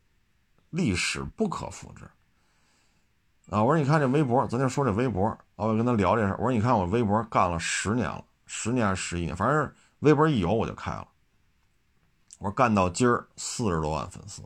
[0.70, 2.04] 历史不可复制
[3.50, 3.62] 啊？
[3.62, 8.24] 我说你看这微博，咱就说这微博啊，我跟他聊这事我说你看我微博干了十年了。
[8.50, 11.06] 十年还是十一年，反正微博一有我就开了。
[12.38, 14.42] 我说干到今儿四十多万粉丝，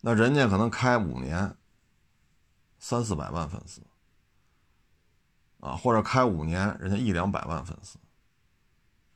[0.00, 1.56] 那人家可能开五年
[2.80, 3.80] 三四百万粉丝，
[5.60, 7.96] 啊，或者开五年人家一两百万粉丝。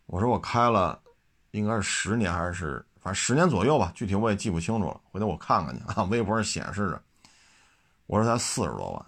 [0.06, 1.02] 我说我开了
[1.56, 6.04] 应该是十年还是反正十年左右吧，具体我也记不清楚了，回头我看看去啊。
[6.04, 7.02] 微博上显示着，
[8.06, 9.06] 我说才四十多万。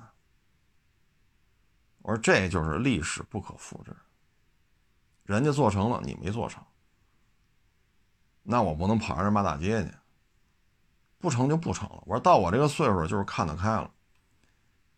[2.03, 3.95] 我说这就是历史不可复制，
[5.25, 6.65] 人家做成了，你没做成，
[8.43, 9.93] 那我不能跑人骂大街去，
[11.19, 12.03] 不成就不成了。
[12.07, 13.91] 我说到我这个岁数就是看得开了，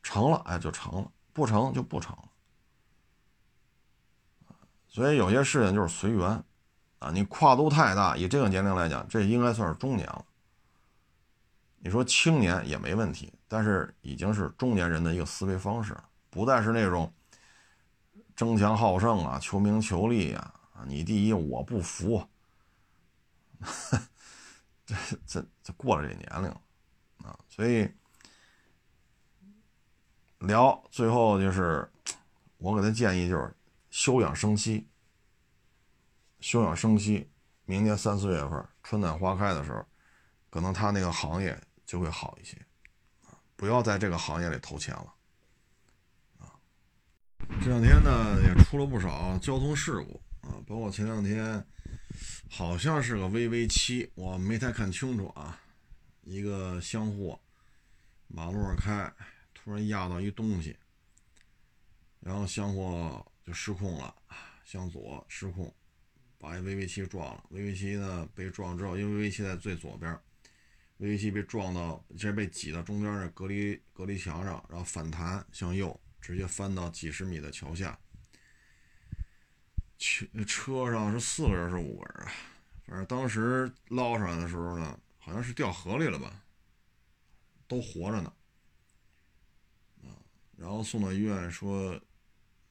[0.05, 2.29] 成了哎就成了，不成就不成了。
[4.87, 6.45] 所以有些事情就是随缘，
[7.01, 10.25] 啊，你跨度太大，以这个年龄来讲，这应该算是中年了。
[11.79, 15.97] 你说青年也没问题，但是已经是中年人的一个思维方式。
[16.29, 17.13] 不再是那种
[18.37, 22.23] 争强好胜啊、求名求利呀啊，你第一我不服，
[24.87, 24.95] 这
[25.27, 26.49] 这这过了这年龄
[27.27, 27.91] 啊，所以
[30.41, 31.91] 聊最后就是
[32.59, 33.53] 我给他建议就是
[33.91, 34.87] 休养生息，
[36.41, 37.31] 休养生息，
[37.65, 39.85] 明年三四月份春暖花开的时候，
[40.51, 42.57] 可能他那个行业就会好一些，
[43.57, 45.15] 不要在这个行业里投钱了。
[46.39, 46.59] 啊
[47.63, 51.65] 这两天呢也出了不少交通事故啊，包括前两天
[52.49, 55.61] 好像是个 VV 七，我没太看清楚啊。
[56.23, 57.41] 一个厢货
[58.29, 59.13] 马路上开，
[59.53, 60.77] 突然压到一东西，
[62.21, 64.15] 然后厢货就失控了，
[64.65, 65.75] 向左失控，
[66.41, 67.45] 把一 VV 七撞了。
[67.53, 70.19] VV 七呢被撞之后，因为 VV 七在最左边
[70.99, 76.01] ，VV 七被撞到，这被挤到中间的隔离隔离墙上，然后反弹向右。
[76.23, 77.99] 直接翻到几十米的桥下，
[79.97, 82.33] 车车上是四个人是五个人啊？
[82.85, 86.45] 反正当时捞上来的时候呢，好像是掉河里了吧，
[87.67, 88.31] 都活着呢。
[90.05, 90.13] 啊，
[90.59, 91.99] 然后送到医院说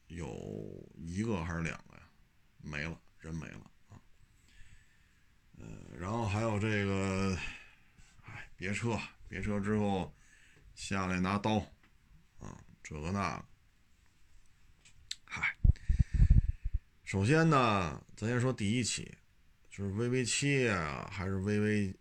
[0.05, 2.03] 有一个还是两个呀？
[2.61, 3.99] 没了，人没了啊。
[5.57, 5.65] 呃，
[5.99, 7.37] 然后还有这个，
[8.25, 10.13] 哎，别车，别车之后
[10.75, 11.57] 下来拿刀。
[12.39, 13.45] 啊这个那个，
[15.25, 15.55] 嗨，
[17.03, 19.15] 首先呢，咱先说第一起，
[19.69, 21.93] 就是 VV 七啊，还是 VV，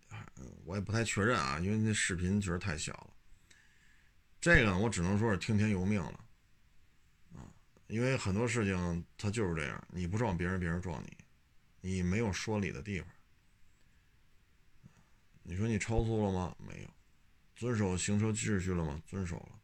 [0.64, 3.10] 我也不太确认啊，因为那视频确实太小了。
[4.40, 6.24] 这个我只能说是听天由命了，
[7.88, 11.16] 因为很多事情它就是这样，你不撞别人，别人撞你，
[11.80, 13.08] 你没有说理的地方。
[15.42, 16.54] 你说你超速了吗？
[16.58, 16.88] 没有。
[17.56, 19.02] 遵守行车秩序了吗？
[19.06, 19.58] 遵守了。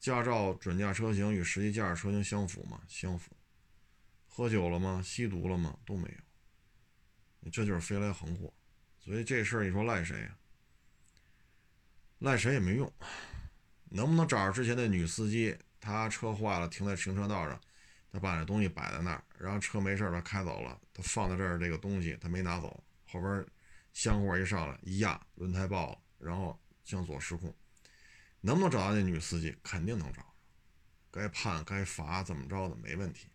[0.00, 2.82] 驾照准驾车型与实际驾驶车型相符吗？
[2.88, 3.30] 相符。
[4.26, 5.00] 喝酒了吗？
[5.04, 5.78] 吸毒了吗？
[5.86, 7.50] 都没有。
[7.50, 8.52] 这就是飞来横祸，
[8.98, 10.36] 所以这事儿你说赖谁呀？
[12.18, 12.92] 赖谁也没用。
[13.88, 15.56] 能不能找着之前那女司机？
[15.82, 17.60] 他车坏了，停在停车道上，
[18.12, 23.44] 他把这东西摆在那儿，然后车没事他开走了，他放在这儿这个东西他没拿走，后边
[23.92, 27.52] 箱货一上来一压，轮胎爆了，然后向左失控，
[28.40, 29.56] 能不能找到那女司机？
[29.64, 30.24] 肯定能找，
[31.10, 33.26] 该判该罚怎么着的没问题，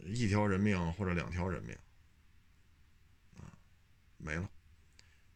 [0.00, 1.74] 一条人命或者两条人命，
[3.38, 3.48] 啊，
[4.18, 4.50] 没了，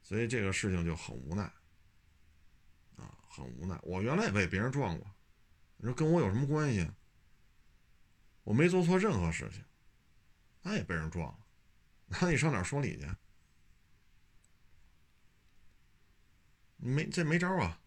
[0.02, 1.42] 所以这个事情就很无奈，
[2.96, 3.78] 啊，很无奈。
[3.82, 5.10] 我原来也被别人撞过，
[5.82, 6.88] 你说跟我有什么关系？
[8.44, 9.64] 我没做错任何事情，
[10.62, 11.46] 那也被人撞了，
[12.06, 13.08] 那你上哪说理去？
[16.76, 17.80] 没这没招啊，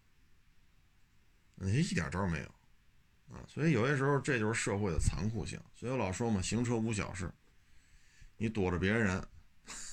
[1.54, 2.46] 你一点招没有
[3.34, 3.40] 啊！
[3.48, 5.58] 所以有些时候这就是社会的残酷性。
[5.74, 7.32] 所以我老说嘛，行车无小事，
[8.36, 9.26] 你躲着别人，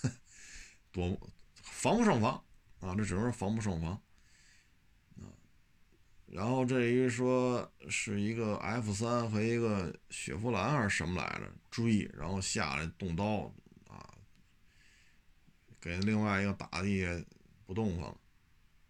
[0.92, 1.18] 躲
[1.56, 2.34] 防不胜防
[2.82, 2.94] 啊！
[2.96, 4.02] 这只能说防不胜防。
[6.34, 11.48] 然后这一说是一个 F 三和一个雪佛兰还是什么来着？
[11.70, 13.54] 追，然后下来动刀
[13.88, 14.10] 啊，
[15.80, 17.26] 给另外一个打地下
[17.68, 18.18] 不动了。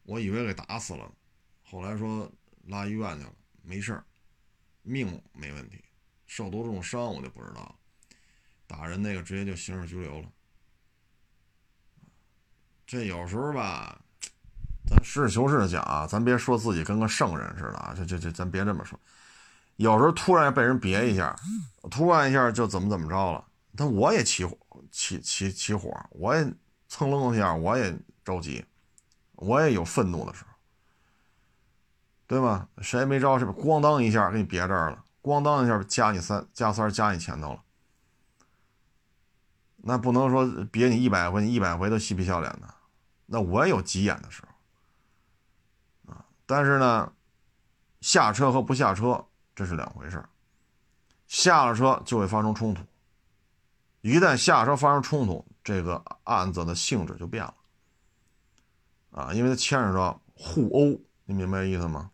[0.03, 1.13] 我以为给打死了，
[1.63, 2.32] 后来说
[2.63, 4.06] 拉医院去了，没事儿，
[4.82, 5.84] 命没问题，
[6.25, 7.77] 受多重伤我就不知道。
[8.65, 10.32] 打人那个直接就刑事拘留了。
[12.88, 13.99] 这有时候吧。
[14.86, 19.00] 咱实事求是的讲啊，咱别说自己跟个圣人似的啊，这这这，咱别这么说。
[19.78, 21.36] 有时候突然被人别一下，
[21.89, 23.43] 突然一下就怎么怎么着了，
[23.76, 24.58] 但我也起火，
[24.91, 26.54] 起起起火，我也
[26.88, 28.63] 蹭楞一下，我也着急，
[29.34, 30.52] 我也有愤怒的时候，
[32.28, 32.67] 对吧？
[32.82, 37.62] 谁也没招是不咣当一下给你别这儿了，咣当一下加你三加三加你前头了，
[39.78, 42.72] 那不能说别你一百回，你一百回都嬉皮笑脸的，
[43.26, 44.53] 那我也有急眼的时候。
[46.45, 47.12] 但是呢，
[48.01, 49.25] 下车和不下车
[49.56, 50.23] 这是两回事
[51.27, 52.84] 下了车就会发生冲突，
[54.01, 57.56] 一旦下车发生冲突，这个案子的性质就变了。
[59.12, 62.12] 啊，因为它牵扯到互殴，你明白意思吗？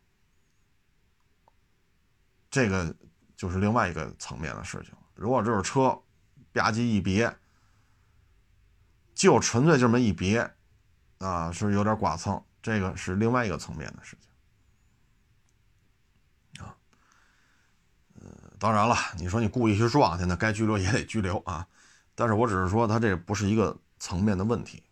[2.51, 2.95] 这个
[3.35, 4.93] 就是另外一个层面的事情。
[5.15, 5.89] 如果这是车
[6.51, 7.33] 吧唧一别，
[9.13, 10.49] 就纯粹这么一别，
[11.19, 14.29] 啊，是有点剐蹭，这个是另外一个层面的事情。
[16.65, 16.75] 啊，
[18.19, 18.27] 呃
[18.59, 21.65] 当然了，你说你故意去撞去，那该拘留也得拘留啊。
[22.15, 24.83] 但是我只是说，他这不是一个层面的问题，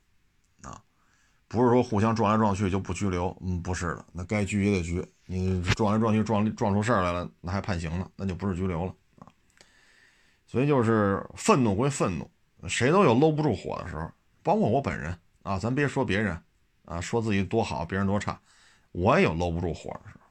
[0.61, 0.81] 啊，
[1.47, 5.05] 不是说互相撞来撞去就不拘留，嗯，不是的，那该拘也得拘。
[5.25, 9.27] 你撞来撞去撞撞出事儿来了，那还判刑呢，那就不是拘留了啊。
[10.45, 12.31] 所以就是愤怒归愤怒，
[12.69, 14.09] 谁都有搂不住火的时候，
[14.41, 16.41] 包括我本人啊，咱别说别人
[16.87, 18.41] 啊，说自己多好，别人多差，
[18.91, 20.21] 我也有搂不住火的时候。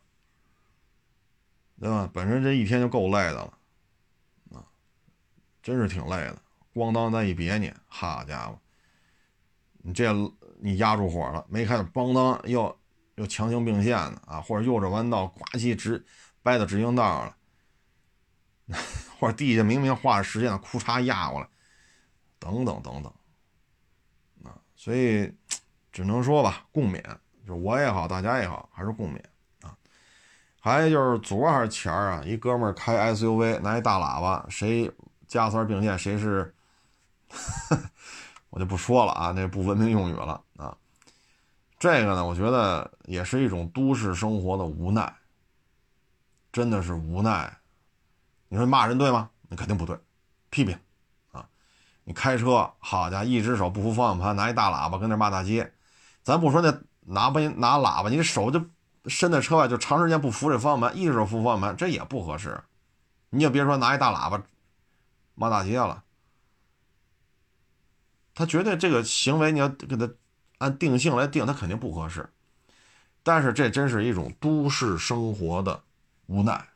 [1.78, 2.10] 对吧？
[2.10, 3.58] 本身这一天就够累的了，
[4.54, 4.64] 啊，
[5.62, 6.42] 真是挺累的。
[6.72, 8.58] 咣当再一别你，好家伙，
[9.82, 10.10] 你这
[10.58, 12.74] 你压住火了，没开，咣当又
[13.16, 16.02] 又强行并线的啊，或者右转弯道呱唧直
[16.42, 17.36] 掰到直行道了，
[19.20, 21.48] 或者地下明明画着实线的，裤衩压过来，
[22.38, 23.12] 等等等等，
[24.44, 25.30] 啊，所以
[25.96, 27.02] 只能说吧，共勉，
[27.46, 29.18] 就是我也好，大家也好，还是共勉
[29.62, 29.74] 啊。
[30.60, 34.92] 还有就是昨儿还是前儿啊，一哥们儿开 SUV 拿一大喇叭，谁
[35.26, 36.54] 加塞并线谁是，
[38.50, 40.76] 我就不说了啊，那不文明用语了啊。
[41.78, 45.10] 这个呢，我觉得也是一种都市生活的无奈，
[46.52, 47.50] 真的是无奈。
[48.48, 49.30] 你说骂人对吗？
[49.48, 49.98] 你肯定不对，
[50.50, 50.78] 批评
[51.32, 51.48] 啊。
[52.04, 55.72] 你开车，好家伙，一只手不扶方向盘，拿一大喇叭跟那骂大街，
[56.26, 58.66] 咱不说那拿不拿喇叭，你手就。
[59.08, 62.60] 伸在车外就长时间不扶这方向盘，一只手扶方向盘，这也不合适。
[63.30, 64.42] 你也别说拿一大喇叭
[65.36, 66.02] 骂大街了，
[68.34, 70.10] 他绝对这个行为你要给他
[70.58, 72.28] 按定性来定，他肯定不合适。
[73.22, 75.84] 但是这真是一种都市生活的
[76.26, 76.66] 无奈，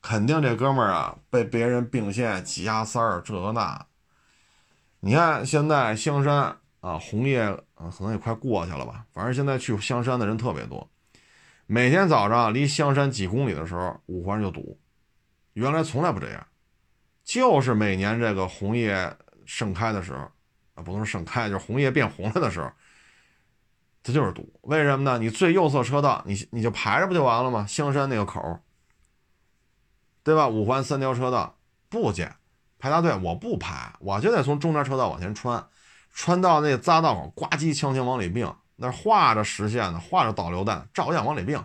[0.00, 3.84] 肯定这哥们儿啊被别人并线挤压三儿这个那。
[5.00, 6.56] 你看现在香山。
[6.86, 9.04] 啊，红叶啊，可能也快过去了吧。
[9.12, 10.88] 反正现在去香山的人特别多，
[11.66, 14.78] 每天早上离香山几公里的时候，五环就堵。
[15.54, 16.46] 原来从来不这样，
[17.24, 19.12] 就是每年这个红叶
[19.44, 20.30] 盛开的时候，
[20.74, 22.70] 啊，不能说盛开，就是红叶变红了的时候，
[24.04, 24.48] 它就是堵。
[24.60, 25.18] 为什么呢？
[25.18, 27.66] 你最右侧车道，你你就排着不就完了吗？
[27.66, 28.60] 香山那个口，
[30.22, 30.46] 对吧？
[30.46, 31.58] 五环三条车道
[31.88, 32.36] 不减
[32.78, 35.66] 排大队，我不排，我就得从中间车道往前穿。
[36.16, 41.62] 穿到那匝道口，呱唧枪枪往里并，那画着实线的，画着导流弹，照样往里并。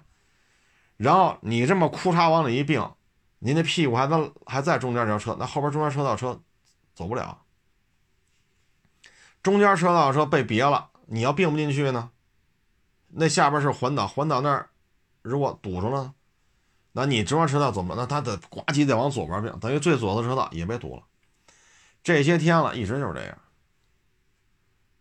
[0.98, 2.86] 然后你这么裤衩往里一并，
[3.40, 6.42] 您那屁股还在还在中间这条车，那后边中间车道车
[6.94, 7.44] 走不了。
[9.42, 12.12] 中间车道车被别了，你要并不进去呢？
[13.08, 14.70] 那下边是环岛，环岛那儿
[15.22, 16.14] 如果堵上了，
[16.92, 21.04] 那你中间车道怎么，那他得呱唧得往左边并，等于最左的车道也被堵了。
[22.04, 23.38] 这些天了，一直就是这样。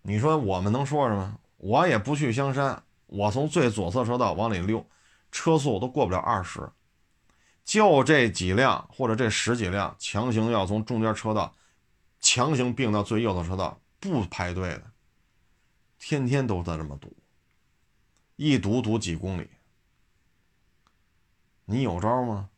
[0.02, 1.38] 你说我们能说什么？
[1.58, 4.86] 我也不去香山，我从最左侧车道往里溜，
[5.30, 6.70] 车速都过不了二十，
[7.64, 11.54] 就这几辆或者这十几辆强行要从中间车道
[12.18, 14.82] 强行并到最右侧车道，不排队的，
[15.98, 17.14] 天天都在这么堵，
[18.36, 19.50] 一堵堵几公里。
[21.66, 22.48] 你有招吗？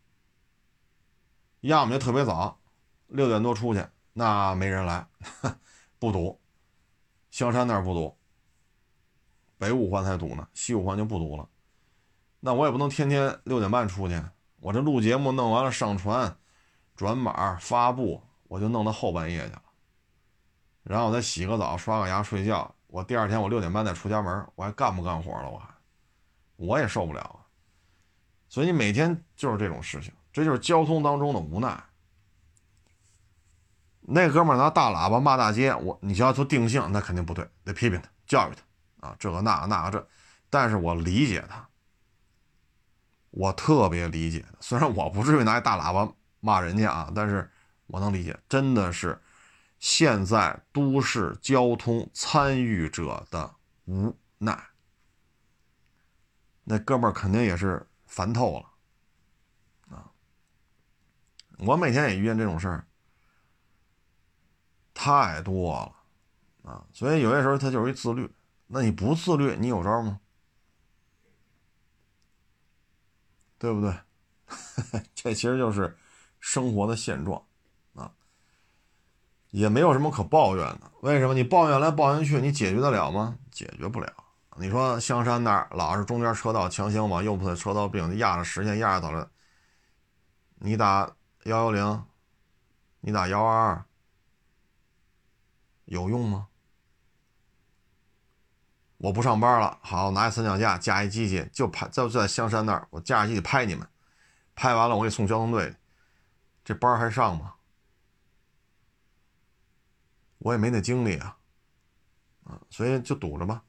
[1.61, 2.61] 要么就特别早，
[3.09, 5.07] 六点多出去，那没人来，
[5.99, 6.40] 不堵。
[7.33, 8.14] 香山那儿不堵，
[9.57, 11.49] 北五环才堵呢，西五环就不堵了。
[12.41, 14.22] 那我也不能天天六点半出去，
[14.61, 16.37] 我这录节目弄完了上传、
[16.95, 19.62] 转码、发布，我就弄到后半夜去了。
[20.83, 25.49] 然后我再洗个澡、刷个牙、睡觉，我第二天我六点半再出家门，我还干不干活了？
[25.49, 25.66] 我还，
[26.57, 27.41] 我也受不了啊。
[28.51, 31.83] 所以你每天就是这种事情，这就是交通当中的无奈。
[34.14, 40.08] 那哥们拿大喇叭骂大街，我你要求定性，那肯定不对，得批评他，教育他啊，这个那个那个这，
[40.50, 41.66] 但是我理解他，
[43.30, 44.44] 我特别理解。
[44.60, 47.50] 虽然我不至于拿一大喇叭骂人家啊，但是
[47.86, 49.18] 我能理解，真的是
[49.78, 53.54] 现在都市交通参与者的
[53.86, 54.62] 无奈。
[56.64, 60.12] 那哥们儿肯定也是烦透了啊，
[61.60, 62.86] 我每天也遇见这种事儿。
[64.95, 68.30] 太多了，啊，所以有些时候他就是一自律。
[68.66, 70.20] 那你不自律，你有招吗？
[73.59, 73.95] 对不对？
[75.14, 75.97] 这其实就是
[76.40, 77.43] 生活的现状，
[77.95, 78.11] 啊，
[79.51, 80.90] 也没有什么可抱怨的。
[81.01, 81.34] 为什么？
[81.34, 83.38] 你抱怨来抱怨去，你解决得了吗？
[83.51, 84.12] 解决不了。
[84.57, 89.30] 你说香山那儿老是中间车道强行往右侧车道并，压着实线压着走了。
[90.57, 91.14] 你打
[91.45, 92.05] 幺幺零，
[93.01, 93.84] 你打幺二二。
[95.85, 96.49] 有用吗？
[98.99, 103.85] 我不上班了，好拿一三脚架架一机器，就拍就在香山那儿，我架着机器拍你们，
[104.55, 105.74] 拍完了我给送交通队，
[106.64, 107.55] 这班还上吗？
[110.39, 111.37] 我也没那精力啊，
[112.45, 113.64] 啊，所以就堵着吧。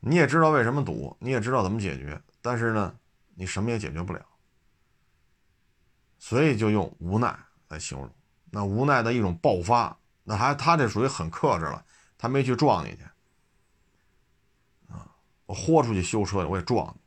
[0.00, 2.98] 你也知道为什么堵，你也知道怎么解决，但是呢，
[3.34, 4.26] 你什么也解决不了，
[6.18, 8.10] 所以就用无奈来形容，
[8.50, 9.98] 那无奈的一种爆发。
[10.24, 11.84] 那还他这属于很克制了，
[12.16, 13.02] 他没去撞你去，
[14.92, 15.10] 啊，
[15.46, 17.00] 我豁出去修车我也撞你，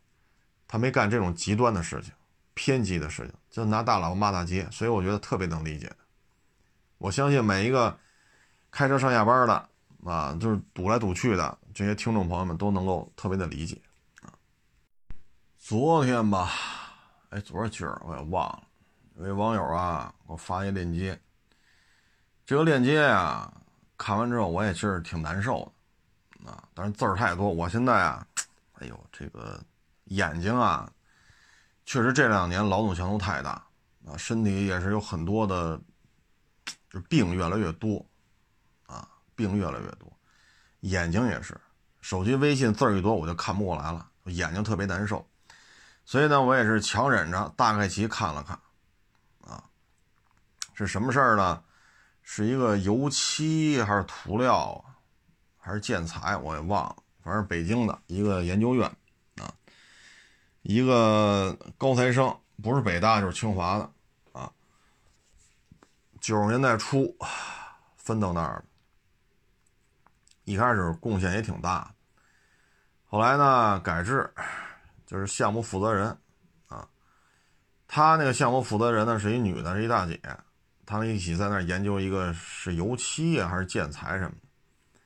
[0.68, 2.12] 他没干这种极端的事情，
[2.54, 5.90] 偏激的事情，就拿大喇叭骂大街，所以我觉得特别能理解
[6.98, 7.98] 我相信每一个
[8.70, 9.70] 开车上下班的
[10.04, 13.82] 啊，就是堵来堵去的这些听众朋友们都能够特别的理解
[14.22, 14.34] 啊。
[15.58, 16.52] 昨天吧，
[17.30, 18.64] 哎，昨儿今儿我也忘了，
[19.16, 21.18] 有位网友啊给我发一链接。
[22.46, 23.52] 这个链接呀，
[23.98, 25.72] 看完之后我也其实挺难受
[26.46, 28.28] 的，啊，但是字儿太多，我现在啊，
[28.74, 29.60] 哎呦，这个
[30.06, 30.88] 眼睛啊，
[31.88, 33.52] 确实这两年劳动强度太大，
[34.06, 35.82] 啊，身体也是有很多的，
[36.92, 38.06] 就病越来越多，
[38.86, 40.08] 啊，病越来越多，
[40.82, 41.60] 眼睛也是，
[42.02, 45.28] 手机微信字儿一多我就看不过来了，眼睛特别难受，
[46.06, 48.60] 所以呢，我也是强忍着大概其看了看，
[49.52, 49.64] 啊，
[50.76, 51.64] 是什么事儿呢？
[52.28, 54.98] 是一个油漆还是涂料啊，
[55.58, 56.96] 还是建材，我也忘了。
[57.24, 58.88] 反正北京的一个研究院
[59.38, 59.54] 啊，
[60.64, 63.92] 一个高材生，不是北大就是清华的
[64.32, 64.52] 啊。
[66.20, 67.16] 九十年代初
[67.96, 68.66] 分到那儿了，
[70.46, 71.94] 一开始贡献也挺大，
[73.06, 74.34] 后来呢改制，
[75.06, 76.18] 就是项目负责人
[76.68, 76.88] 啊。
[77.88, 80.20] 他那个项目负责人呢是一女的，是一大姐。
[80.86, 85.00] 他们一起在那儿研究一个是油漆啊还是建材什么的，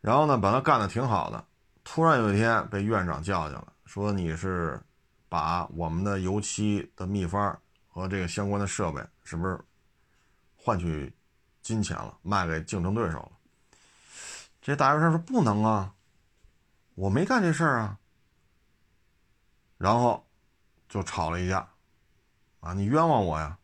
[0.00, 1.44] 然后呢，把他干的挺好的。
[1.84, 4.80] 突然有一天被院长叫去了，说你是
[5.28, 9.60] 把我们的油漆的秘方和这个相关的设备是不是
[10.56, 11.12] 换取
[11.60, 13.32] 金钱了，卖给竞争对手了？
[14.62, 15.92] 这大学生说不能啊，
[16.94, 17.98] 我没干这事儿啊。
[19.76, 20.26] 然后
[20.88, 21.68] 就吵了一架，
[22.60, 23.58] 啊，你冤枉我呀！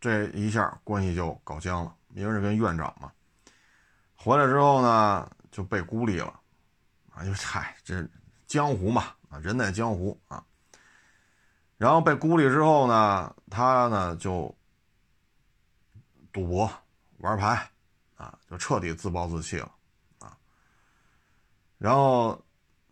[0.00, 3.12] 这一下关系就搞僵了，因为是跟院长嘛。
[4.16, 6.40] 回来之后呢，就被孤立了，
[7.10, 8.06] 啊，就嗨，这
[8.46, 10.44] 江湖嘛，啊，人在江湖啊。
[11.76, 14.54] 然后被孤立之后呢，他呢就
[16.32, 16.70] 赌博、
[17.18, 17.70] 玩牌，
[18.16, 19.72] 啊，就彻底自暴自弃了，
[20.18, 20.36] 啊，
[21.78, 22.38] 然后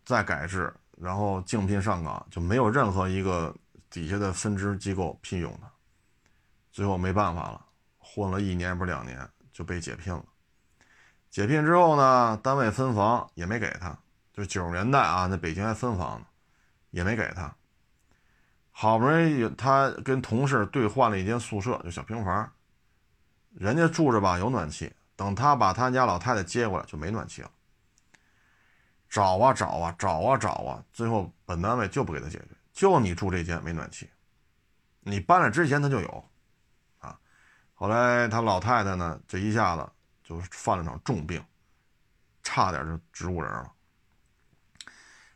[0.04, 3.54] 再改制，然后竞聘上岗，就没有任何一个
[3.90, 5.70] 底下的分支机构聘用他，
[6.78, 7.66] 最后没办法了，
[7.98, 10.24] 混了一年不是两年就被解聘了。
[11.28, 13.98] 解聘之后呢，单位分房也没给他，
[14.32, 16.26] 就九十年代啊，那北京还分房呢，
[16.90, 17.52] 也没给他。
[18.70, 22.52] 好不容易他跟同事兑换了一间宿舍，就小平房，
[23.56, 27.50] 人家住着吧有暖气，等他把他家老太太接过来就没暖气了。
[29.08, 34.08] 找啊找啊找啊找啊，最后本单位就不给他解决，就你住这间没暖气，
[35.00, 36.27] 你搬来之前他就有，
[37.78, 39.88] 后来他老太太呢，这一下子。
[40.28, 41.42] 就犯了场重病，
[42.42, 43.72] 差点就植物人了。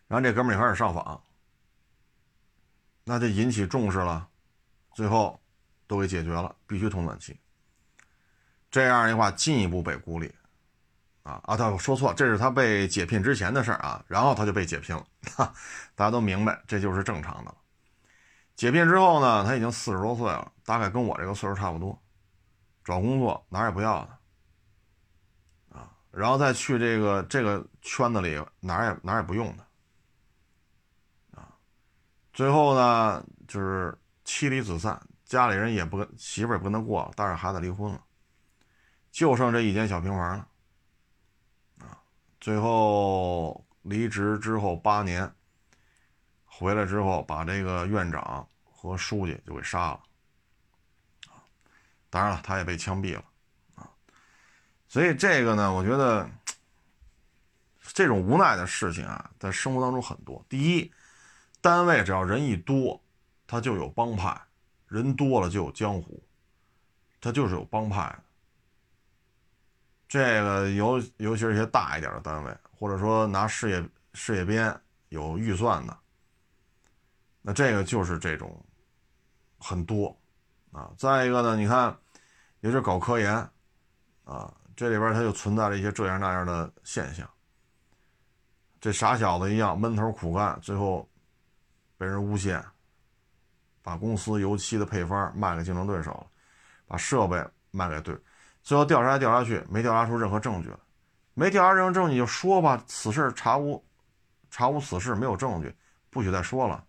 [0.06, 1.24] 然后这哥们也开始上访，
[3.02, 4.28] 那就引起重视了，
[4.92, 5.40] 最后
[5.86, 7.40] 都给解决了，必须通暖气。
[8.70, 10.30] 这样的话，进一步被孤立。
[11.22, 15.06] 啊啊，他说错，这是他被解聘之前的事儿啊，然后他就被解聘了。
[15.96, 17.54] 大家都明白，这就是正常的。
[18.56, 21.98] 解聘之后呢，他已经四十多岁了，大概跟我这个岁数差不多，
[22.84, 24.18] 找工作哪儿也不要他。
[26.10, 31.48] 然后再去这个这个圈子里，哪儿也哪儿也不用他，啊，
[32.34, 38.04] 最后呢就是妻离子散，家里人也不跟媳妇也不跟他过了，带着孩子离婚了，
[39.10, 40.46] 就剩这一间小平房了，
[41.78, 41.96] 啊，
[42.42, 45.34] 最后离职之后八年，
[46.44, 50.00] 回来之后把这个院长和书记就给杀了，
[52.12, 53.24] 当然了，他也被枪毙了。
[53.76, 53.88] 啊
[54.86, 56.28] 所以这个呢，我觉得
[57.94, 60.44] 这种无奈的事情啊，在生活当中很多。
[60.46, 60.92] 第一，
[61.62, 63.02] 单位只要人一多，
[63.46, 64.38] 他就有帮派，
[64.88, 66.22] 人多了就有江湖，
[67.22, 68.14] 他就是有帮派。
[70.06, 75.98] 这个尤尤其是一些大一点的单位，或者说拿事业事业编有预算的，
[77.40, 78.62] 那这个就是这种
[79.58, 80.14] 很多
[80.72, 80.90] 啊。
[80.98, 81.96] 再一个呢，你看，
[82.60, 83.32] 也是搞科研
[84.24, 84.52] 啊。
[84.74, 87.28] 这里边它就存在了一些这样那样的现象。
[88.80, 91.08] 这傻小子一样闷头苦干，最后
[91.96, 92.64] 被人诬陷，
[93.80, 96.26] 把公司油漆的配方卖给竞争对手了，
[96.88, 98.18] 把设备卖给对，
[98.62, 100.76] 最后调查调查去，没调查出任何证据来，
[101.34, 103.84] 没调查任何证据你就说吧，此事查无
[104.50, 105.72] 查无此事，没有证据，
[106.10, 106.84] 不许再说了。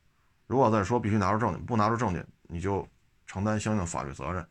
[0.48, 2.88] 如果再说，必须拿出证据，不拿出证据，你就
[3.34, 4.48] 承担相应法律责任。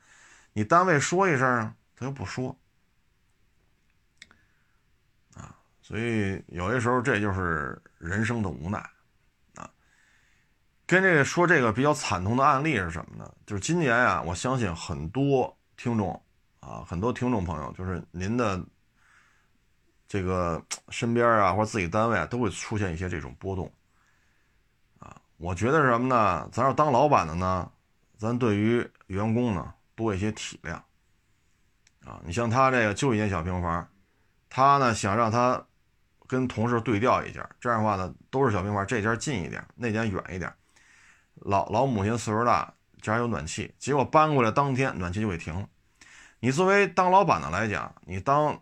[0.53, 2.51] 你单位说一声啊，他又不说。
[5.35, 8.79] 啊所以有些时候这就是人生的无奈，
[9.55, 9.71] 啊，
[10.87, 13.33] 跟这个说这个比较惨痛的案例是什么呢？
[13.47, 16.21] 就是今年啊，我相信很多听众
[16.61, 18.65] 啊，很多听众朋友，就是您的
[20.09, 23.71] 这个 身边啊，或者自己单位啊，都会出现一些这种波动，
[24.99, 26.49] 啊，我觉得是什么呢？
[26.53, 27.71] 咱要当老板的呢，
[28.23, 30.77] 咱对于员工呢多一些体谅，
[32.09, 33.87] 啊，你像他这个就一间小平房，
[34.49, 35.63] 他呢想让他。
[36.29, 40.51] 跟同事对调一下，这样的话呢，都是小平房，这家近一点，那家远一点。
[41.35, 45.69] 老老母亲岁数大，家有暖气，结果搬过来当天暖气就给停了。
[46.41, 48.59] 你作为当老板的来讲，你当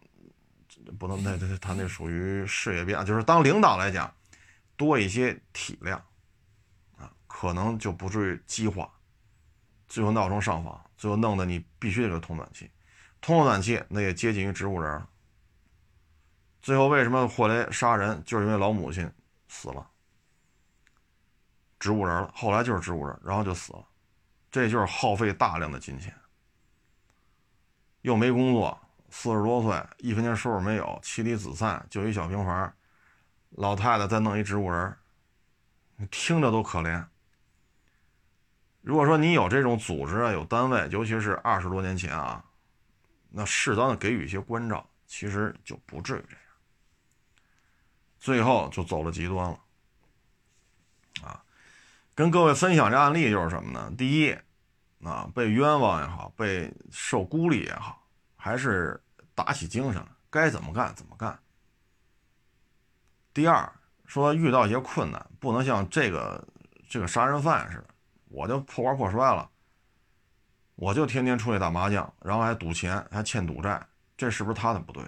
[0.98, 4.12] 不能那那他那属于事业编，就是当领导来讲，
[4.76, 5.94] 多一些体谅
[6.98, 8.90] 啊，可能就不至于激化，
[9.91, 12.70] 最后闹成上访，最后弄得你必须得给通暖气，
[13.20, 15.09] 通了暖气那也接近于植物人了。
[16.62, 18.22] 最后为什么霍雷杀人？
[18.24, 19.11] 就是因为老母亲
[19.49, 19.91] 死了，
[21.80, 22.30] 植物人了。
[22.34, 23.84] 后来就是植物人，然后就死了。
[24.49, 26.14] 这就是耗费大量的金钱，
[28.03, 28.80] 又没工作，
[29.11, 32.72] 四十多岁，一分钱收入没有，妻离子散，就一小平房，
[33.51, 34.97] 老太太再弄一植物人，
[35.97, 37.05] 你听着都可怜。
[38.83, 42.45] 如果说你有这种组织啊，有单位，尤其是二十多年前啊，
[43.31, 46.45] 那适当的给予一些关照，其实就不至于这样。
[48.18, 49.61] 最后就走了极端了，
[51.22, 51.43] 啊，
[52.14, 53.93] 跟各位分享这案例就是什么呢？
[53.97, 54.37] 第一，
[55.03, 58.07] 啊，被冤枉也好，被受孤立也好，
[58.37, 59.03] 还是
[59.35, 61.39] 打起精神，该怎么干怎么干。
[63.33, 63.72] 第二，
[64.07, 66.47] 说遇到一些困难，不能像这个
[66.89, 67.89] 这个杀人犯似的，
[68.31, 69.51] 我就破罐破摔了，
[70.76, 73.85] 我就天天出去打麻将，然后还赌钱，还欠赌债，
[74.16, 75.03] 这是不是他的不对？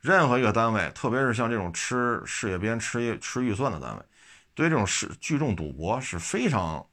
[0.00, 4.04] 任何一个单位，特别是像这种吃事业编、吃吃预算的单位，
[4.54, 6.84] 对这种是聚众赌博是非常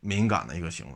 [0.00, 0.92] 敏感的一个行为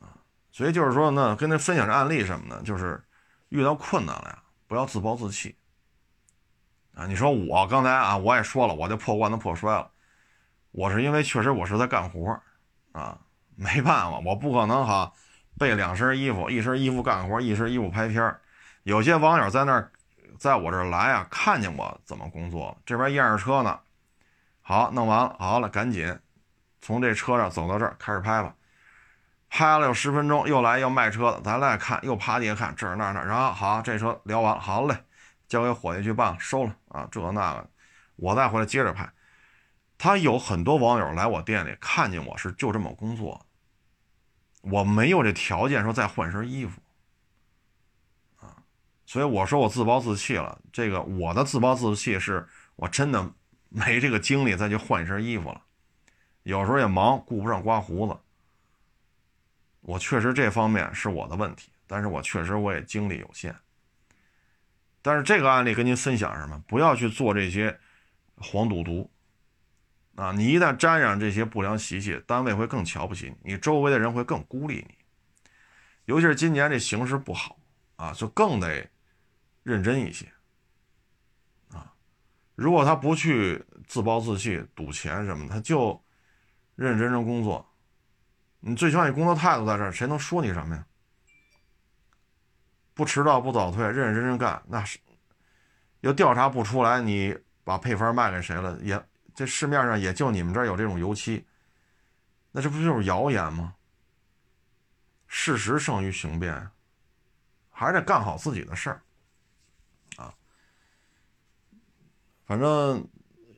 [0.00, 0.14] 啊。
[0.50, 2.62] 所以就是说呢，跟他分享这案例什么呢？
[2.64, 3.02] 就是
[3.48, 5.56] 遇到困难了呀，不要自暴自弃
[6.94, 7.06] 啊。
[7.06, 9.90] 你说我刚才啊，我也说了，我就破罐子破摔了，
[10.74, 12.36] 我是因为确实我是在干活
[12.90, 13.16] 啊，
[13.54, 15.12] 没办法，我不可能哈
[15.56, 18.36] 备两身衣服，一身衣服干活，一身衣服拍片
[18.82, 19.90] 有些网友在那儿。
[20.36, 23.78] 在我这儿来啊，看见我怎么工作，这边验着车呢。
[24.62, 26.18] 好，弄完了，好了，赶紧
[26.80, 28.52] 从这车上走到这儿开始拍吧。
[29.48, 33.28] 拍了有十分钟，又来要卖车的，咱来看，又趴地下看这儿那儿那儿。
[33.28, 34.96] 然后好，这车聊完了，好嘞，
[35.46, 37.70] 交给伙计去办，收了啊，这那个，
[38.16, 39.08] 我再回来接着拍。
[40.04, 43.46] 他有很多网友来我店里，看见我是就这么工作，
[44.60, 46.78] 我没有这条件说再换身衣服
[48.36, 48.54] 啊。
[49.06, 50.60] 所以我说我自暴自弃了。
[50.70, 52.46] 这个我的自暴自弃是
[52.76, 53.32] 我真的
[53.70, 55.62] 没这个精力再去换一身衣服了。
[56.42, 58.14] 有时候也忙，顾不上刮胡子。
[59.80, 63.56] 我确实这方面是我的问题，但是我确实我也精力有限。
[65.00, 66.62] 但是这个案例跟您分享什么？
[66.68, 67.80] 不要去做这些
[68.36, 69.10] 黄赌毒
[70.16, 70.32] 啊！
[70.32, 74.94] 你一旦沾染这些不良习气，单位会更瞧不起你，你周围的人会更孤立你。
[76.04, 77.58] 尤其是今年这形势不好
[77.96, 78.88] 啊，就更得。
[79.64, 80.30] 认真一些，
[81.70, 81.90] 啊，
[82.54, 85.98] 如果他不去自暴自弃、赌钱什么，他就
[86.74, 87.66] 认认真真工作。
[88.60, 90.84] 你最起码你工作态度在这儿，谁能说你什么呀？
[92.92, 94.98] 不迟到、不早退，认认真真干，那是
[96.00, 97.34] 又调查不出来你
[97.64, 99.02] 把配方卖给谁了，也
[99.34, 101.44] 这市面上也就你们这儿有这种油漆，
[102.52, 103.74] 那这不就是谣言吗？
[105.26, 106.70] 事实胜于雄辩，
[107.70, 109.02] 还是得干好自己的事儿
[110.16, 110.32] 啊。
[112.46, 113.04] 反正，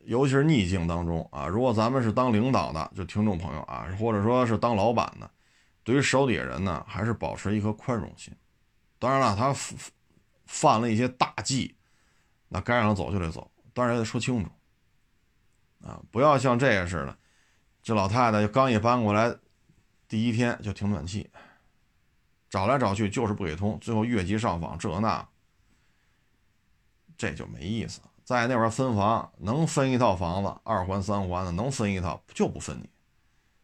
[0.05, 5.31] 尤其是逆境当中啊，如果咱们是当领导的，就听众朋友啊，或者说是当老板的，
[5.85, 8.35] 对于手底下人呢，还是保持一颗宽容心。
[8.99, 9.55] 当然了，他
[10.47, 11.77] 犯了一些大忌，
[12.49, 14.51] 那该让他走就得走，当然得说清楚
[15.87, 17.17] 啊，不要像这个似的，
[17.83, 19.35] 这老太太就刚一搬过来，
[20.09, 21.31] 第一天就停暖气，
[22.51, 25.29] 找来找去就是不给通，最后越级上访，这那，
[27.17, 28.01] 这就没意思。
[28.25, 32.91] 在那边分房，能分一套房子，二环三环的能分一套，就不分你。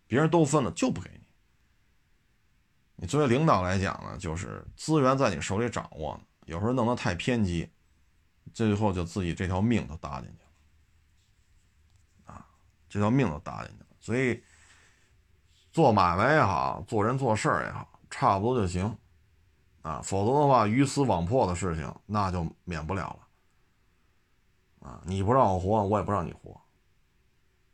[0.06, 1.20] 别人都分了，就不给你。
[2.94, 7.68] 你作为领导来讲呢，就是资源在你手里掌握，有时候弄得太偏激，
[8.54, 10.41] 最后就自己这条命都搭进去。
[12.92, 13.86] 这条命都搭进去了。
[13.98, 14.42] 所以
[15.72, 18.94] 做买卖也好，做人做事也好，差不多就行。
[19.80, 23.18] 啊，否则的话，鱼死网破的事情那就免不了
[24.80, 24.88] 了。
[24.88, 25.00] 啊！
[25.04, 26.60] 你不让我活，我也不让你活。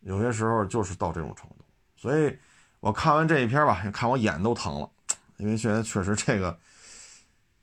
[0.00, 1.64] 有些时候就是到这种程度，
[1.96, 2.38] 所以
[2.80, 4.90] 我看完这一篇吧，看我眼都疼了，
[5.36, 6.58] 因为现在确实这个，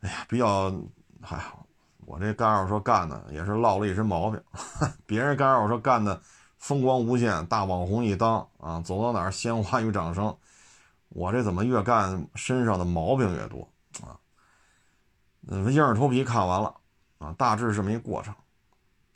[0.01, 0.72] 哎呀，比较
[1.22, 1.66] 还好。
[1.99, 4.39] 我这干扰说干的也是落了一身毛病，
[5.08, 6.22] 别人干扰说干的
[6.66, 10.36] 风光无限，大网红一当啊，走到哪儿鲜花与掌声。
[11.09, 14.18] 我这怎么越干身上的毛病越多啊？
[15.47, 16.76] 嗯，硬着头皮看完了
[17.20, 18.34] 啊，大致是这么一过程。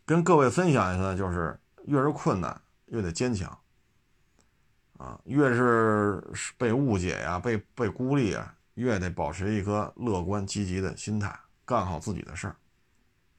[0.05, 3.57] 跟各位分享一下，就是越是困难，越得坚强，
[4.99, 6.23] 啊，越是
[6.55, 11.35] 被误解呀，被被孤立啊，越得保持一颗乐观积极的心态，
[11.65, 12.55] 干好自己的事儿，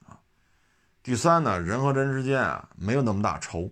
[0.08, 0.18] 啊。
[1.00, 3.70] 第三呢，人和人之间啊，没有那么大仇，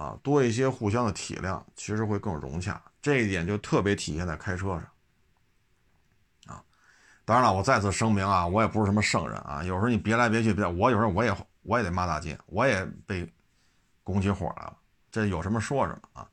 [0.00, 2.80] 啊，多一些互相的体谅，其实会更融洽。
[3.02, 4.80] 这一点就特别体现在开车
[6.46, 6.64] 上，啊。
[7.24, 11.36] 当然了，我再次声明啊，我也不是什么圣人啊，有时候你别来别去，别我有时候我也。
[11.62, 13.30] 我也得骂大街，我也被
[14.02, 14.74] 拱起火来了。
[15.12, 16.26] 这有什么说什么啊？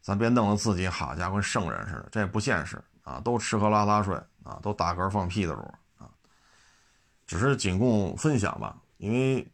[0.00, 3.18] 咱别弄得自己好家伙跟圣人似的，这也不现实啊！
[3.18, 6.08] 都吃喝拉撒睡啊，都打嗝放屁的主啊。
[7.26, 9.52] 只是仅供分享吧，因为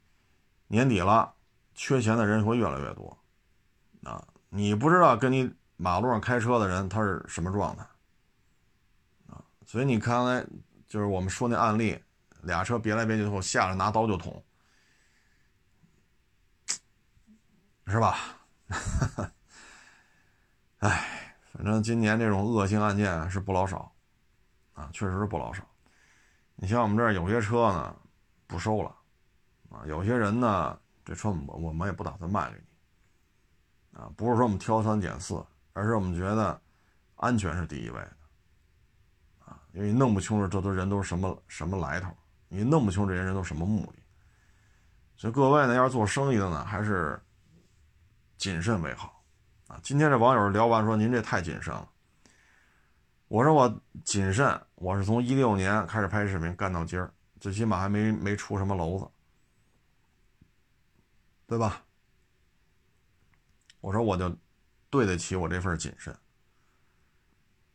[0.67, 1.33] 年底了，
[1.75, 3.19] 缺钱的人会越来越多。
[4.57, 7.87] 你不知道跟你马路上开车的人他是什么状态
[9.29, 9.45] 啊？
[9.67, 10.45] 所以你看来
[10.89, 12.03] 就是我们说那案例，
[12.43, 14.43] 俩车别来别去后下来拿刀就捅。
[17.89, 18.19] 是吧？
[20.79, 23.93] 哎，反正今年这种恶性案件是不老少，
[24.73, 25.63] 啊，确实是不老少。
[26.57, 27.95] 你像我们这儿有些车呢，
[28.47, 28.97] 不收了，
[29.71, 32.65] 啊，有些人呢，这车我我们也不打算卖给你，
[33.99, 35.43] 啊，不是说我们挑三拣四，
[35.73, 36.61] 而是我们觉得
[37.17, 38.17] 安全是第一位的，
[39.47, 42.11] 啊，因为你弄不清楚这都人都是什么什么来头，
[42.49, 43.99] 你弄不清这些人都什么目的，
[45.17, 47.21] 所以各位呢，要是做生意的呢，还是。
[48.39, 49.25] 谨慎为好，
[49.67, 49.81] 啊。
[49.83, 51.89] 今天这网友聊完说：“您这太谨慎了。”
[53.29, 59.09] 我说：“我谨慎，我是从一六年开始拍视频干到今儿，最起码还没没出什么娄子，
[61.47, 61.83] 对吧？”
[63.87, 64.37] 我说：“我就
[64.91, 66.13] 对得起我这份谨慎。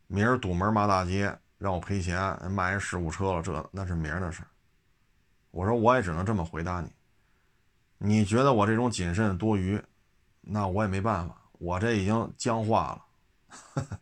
[0.08, 4.44] 明儿堵门骂大街，让我赔钱，卖人事故车了，这那是明儿的事。”
[5.52, 6.92] 我说：“我也只能这么回答你。
[7.98, 9.82] 你觉得我这种谨慎多余？”
[10.42, 13.02] 那我也没办法，我这已经僵化
[13.78, 14.00] 了，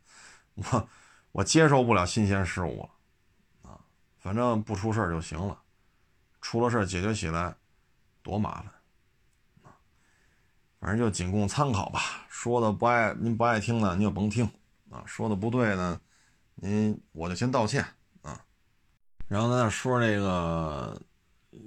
[0.56, 0.90] 我
[1.32, 3.80] 我接受不了新鲜事物了，啊，
[4.18, 5.62] 反正不出事就行了，
[6.42, 7.56] 出了事解决起来
[8.24, 8.74] 多麻烦，
[10.80, 12.26] 反正就仅供参考吧。
[12.30, 14.46] 说的不爱您不爱听呢，您就甭听
[14.90, 16.00] 啊；说的不对呢，
[16.56, 17.86] 您我就先道歉
[18.22, 18.40] 啊。
[19.28, 21.02] 然后再说这个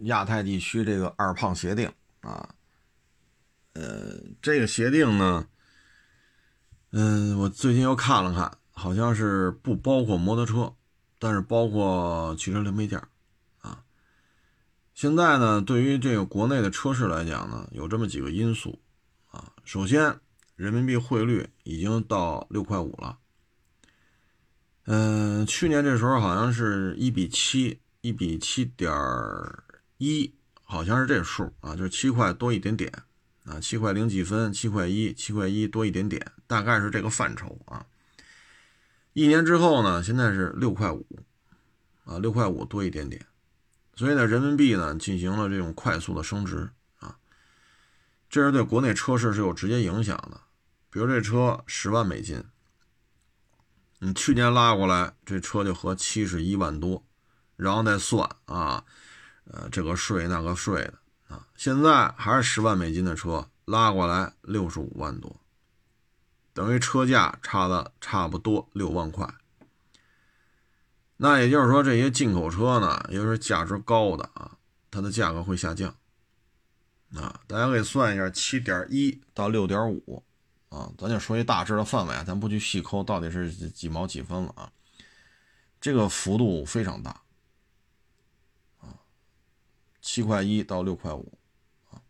[0.05, 1.91] 亚太地区这个二胖协定
[2.21, 2.49] 啊。
[3.75, 5.47] 呃，这个协定呢，
[6.91, 10.75] 嗯，我最近又看了看，好像是不包括摩托车，
[11.19, 13.03] 但是包括汽车零配件
[13.63, 13.83] 啊。
[14.93, 18.79] 现在呢，对于这个国内的车市来讲呢，有这么几个因素
[19.33, 19.53] 啊。
[19.65, 20.17] 首先，
[20.55, 23.19] 人民币汇率已经到六块五了，
[24.85, 28.93] 嗯，去年这时候好像是一比七，一比七点
[29.99, 32.93] 一，好像是这数啊，就是七块多一点点。
[33.45, 37.85] 啊，七块零几分，七块一，七块一多一点点，大概是这个范畴啊。
[39.15, 41.05] 一年之后呢，现在是六块五，
[42.05, 43.21] 啊，六块五多一点点，
[43.97, 46.71] 所以呢，人民币呢进行了这种快速的升值，
[48.33, 50.41] 这是对国内车市是有直接影响的。
[50.89, 52.43] 比如这车十万美金，
[53.99, 57.05] 你去年拉过来这车就合七十一万多，
[57.57, 58.83] 然后再算啊，
[59.45, 60.95] 呃，这个税那个税的。
[61.29, 65.39] 啊，现在还是十万美金的车拉过来六十五万多，
[66.55, 69.29] 等于车价差了差不多六万块。
[71.19, 74.53] 那也就是说，这些进口车呢，也就是价值高的啊，
[74.91, 75.95] 它的价格会下降。
[77.15, 80.25] 啊，大家可以算一下，七点一到六点五，
[80.71, 84.73] 啊，咱就说一大致的范围啊，咱不去细抠到底是几毛几分了啊，
[85.79, 87.11] 这个幅度非常大
[88.81, 88.97] 啊。
[90.01, 91.39] 七块一到六块五，
[91.91, 92.01] 啊，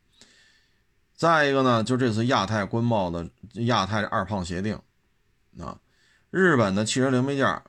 [1.16, 4.78] 再一个呢，就这次亚太关贸的亚太二胖协定，
[5.58, 5.80] 啊，
[6.30, 7.62] 日本的汽车零配件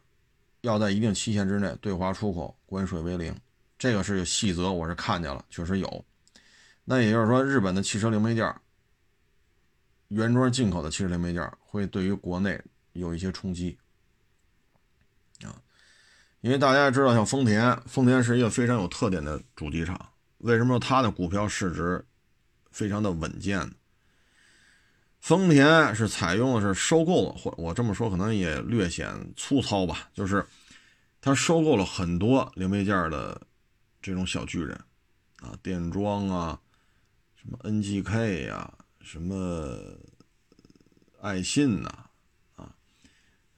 [0.61, 3.36] 要在一定期限之内对华出口关税为零，
[3.79, 6.05] 这个是细则，我是看见了，确实有。
[6.86, 8.53] 那也就是说，日本的汽车零配件
[10.09, 12.61] 原装进口的汽车零配件会对于国内
[12.91, 13.77] 有一些冲击，
[15.43, 15.55] 啊，
[16.41, 20.09] 因为大家也知道，像丰田，丰田是一个非常有特点的主机厂。
[20.39, 22.05] 为什么它的股票市值
[22.69, 23.71] 非常的稳健？
[25.21, 30.45] 丰田是采用的是收购，或我这么说可能也略显粗糙吧，就是
[31.21, 33.41] 它收购了很多零配件的
[34.01, 34.77] 这种小巨人
[35.39, 36.59] 啊，电装啊，
[37.43, 39.77] 什么 NGK 呀，什么
[41.19, 41.89] 爱信呐，
[42.55, 42.73] 啊，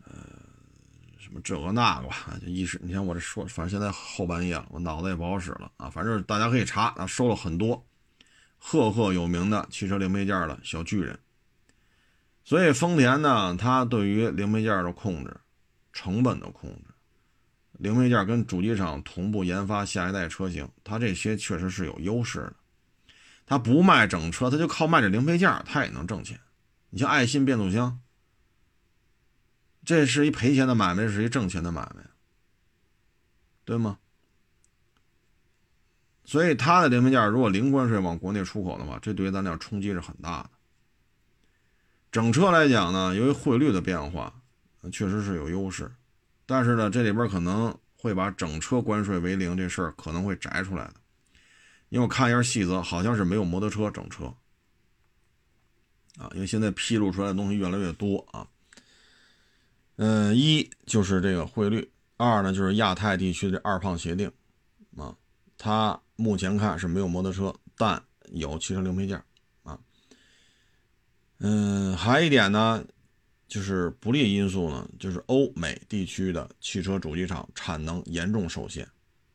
[0.04, 0.12] 呃，
[1.20, 5.88] 什么这个那个吧，就一时你看我这说，反正现在后半夜了，我脑子也不好使了啊。
[5.88, 7.86] 反正大家可以查啊，收了很多
[8.58, 11.20] 赫赫有名的汽车零配件的小巨人。
[12.44, 15.38] 所以丰田呢，它对于零配件的控制、
[15.94, 16.86] 成本的控制、
[17.74, 22.56] 零配件跟主机厂同步研发下一代车型，它这些确实是有优势的。
[23.46, 26.40] 他不卖整车，他就靠卖这零配件，他也能挣钱。
[26.90, 28.00] 你像爱信变速箱。
[29.84, 32.04] 这是一赔钱的买卖，是一挣钱的买卖，
[33.64, 34.00] 对吗？
[36.24, 40.50] 所以它的零配件如果零关税往国内出口的话，这对于咱俩冲击是很大的。
[42.12, 44.34] 整车来讲呢，由于汇率的变化，
[44.92, 45.92] 确实是有优势，
[46.48, 50.96] 但是呢，这里边可能会把整车关税为零这事儿可能会摘出来的，
[51.90, 54.34] 因为我看一下细则，好像是没有摩托车整车。
[56.18, 58.48] 啊，因为现在披露出来的东西越来越多啊。
[59.98, 64.32] 嗯，一就是这个汇率，二呢就是亚太地区的二胖协定，
[64.98, 65.16] 啊，
[65.58, 69.22] 它目前看是没有摩托车，但有汽车零配件，
[69.64, 69.80] 啊，
[71.40, 72.86] 嗯，还有一点呢，
[73.48, 78.86] 就是不利因素呢，就是欧美地区的汽车主机厂产能严重受限，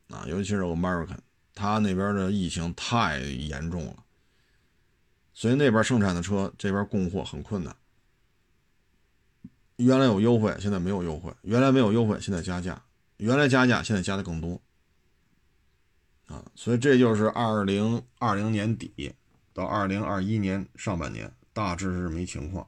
[0.09, 1.17] 啊，尤其是 American，
[1.53, 4.03] 他那边的疫情太严重了，
[5.33, 7.75] 所以那边生产的车这边供货很困难。
[9.77, 12.75] 原来有优惠，现在没有优惠；原来没有优惠，现在加价；
[13.17, 14.61] 原来加价，现在加的更多。
[16.27, 19.13] 啊，所以这就是二零二零年底
[19.53, 22.67] 到二零二一年上半年大致是这么一情况。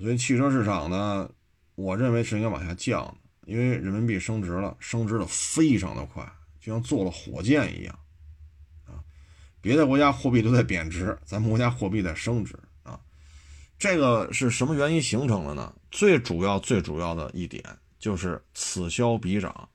[0.00, 1.30] 所以汽车市场呢，
[1.76, 3.16] 我认为是应该往下降的，
[3.46, 6.24] 因为人民币升值了，升值的非常的快，
[6.60, 7.98] 就像坐了火箭一样
[8.86, 9.02] 啊。
[9.60, 13.00] 别的国家货币都在贬值，咱们国家货币在升值啊。
[13.78, 15.74] 这个是什么原因形成的呢？
[15.90, 17.62] 最主要、最主要的一点
[17.98, 19.68] 就是此消彼长。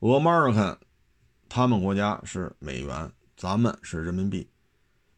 [0.00, 0.78] 俄马尔看，
[1.48, 4.48] 他们国家是美元，咱们是人民币。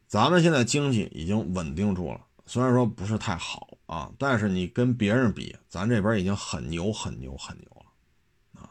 [0.07, 8.69] 咱们现在经济已经稳定住了，虽然说不是太好啊，但是你跟别人比，咱这边已经很牛、很牛、很牛了啊。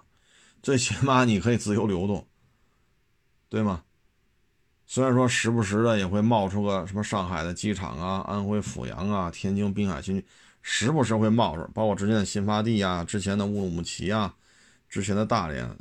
[0.63, 2.25] 最起码你可以自由流动，
[3.49, 3.83] 对吗？
[4.87, 10.27] 虽然说时不时的也会冒出个什么上海的机场啊、安徽阜阳啊、天津滨海新区，
[10.63, 14.33] 时不时会冒出，包括之前的新发地啊、之前的乌鲁木齐啊、
[14.89, 15.77] 之前的大连。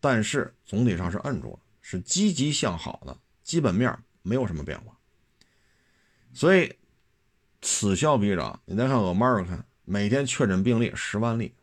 [0.00, 3.14] 但是总体上是摁住了，是积极向好的，
[3.44, 4.96] 基本面没有什么变化。
[6.32, 6.74] 所以
[7.62, 11.54] 此消彼长，你再看俄马尔看，每天确诊病例十万例，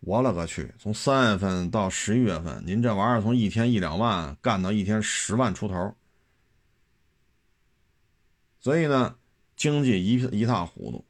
[0.00, 0.72] 我勒个去！
[0.78, 5.94] 从三月份到十一月份，您这玩意儿从一天一两万干到一天十万出头，
[8.60, 9.16] 所以呢，
[9.56, 11.04] 经济一一塌糊涂，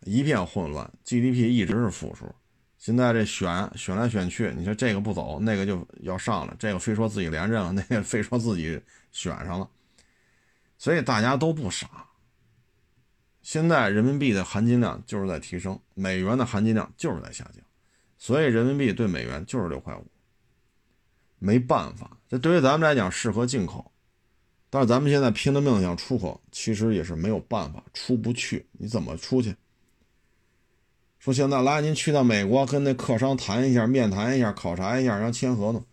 [0.00, 2.34] 一片混乱，GDP 一直是负数。
[2.78, 8.80] 现在这选选来选去，你说这个不走，那个就要上了；这个非说自己连任了，那个非说自己
[9.12, 9.68] 选上了，
[10.78, 11.88] 所以大家都不傻。
[13.42, 17.64] 现在人民币的含金量就是在提升，美元的含金量就是在下降，
[18.18, 20.04] 所以人民币对美元就是六块五。
[21.38, 23.92] 没办法，这对于咱们来讲适合进口，
[24.70, 28.66] 但是咱们现在拼了命想出口，其实也是没有办法，出不去。
[28.72, 29.54] 你怎么出去？
[31.18, 35.84] 说现在来，您去到美国跟那客商谈一下，面谈一下，考察一下，然后签合同。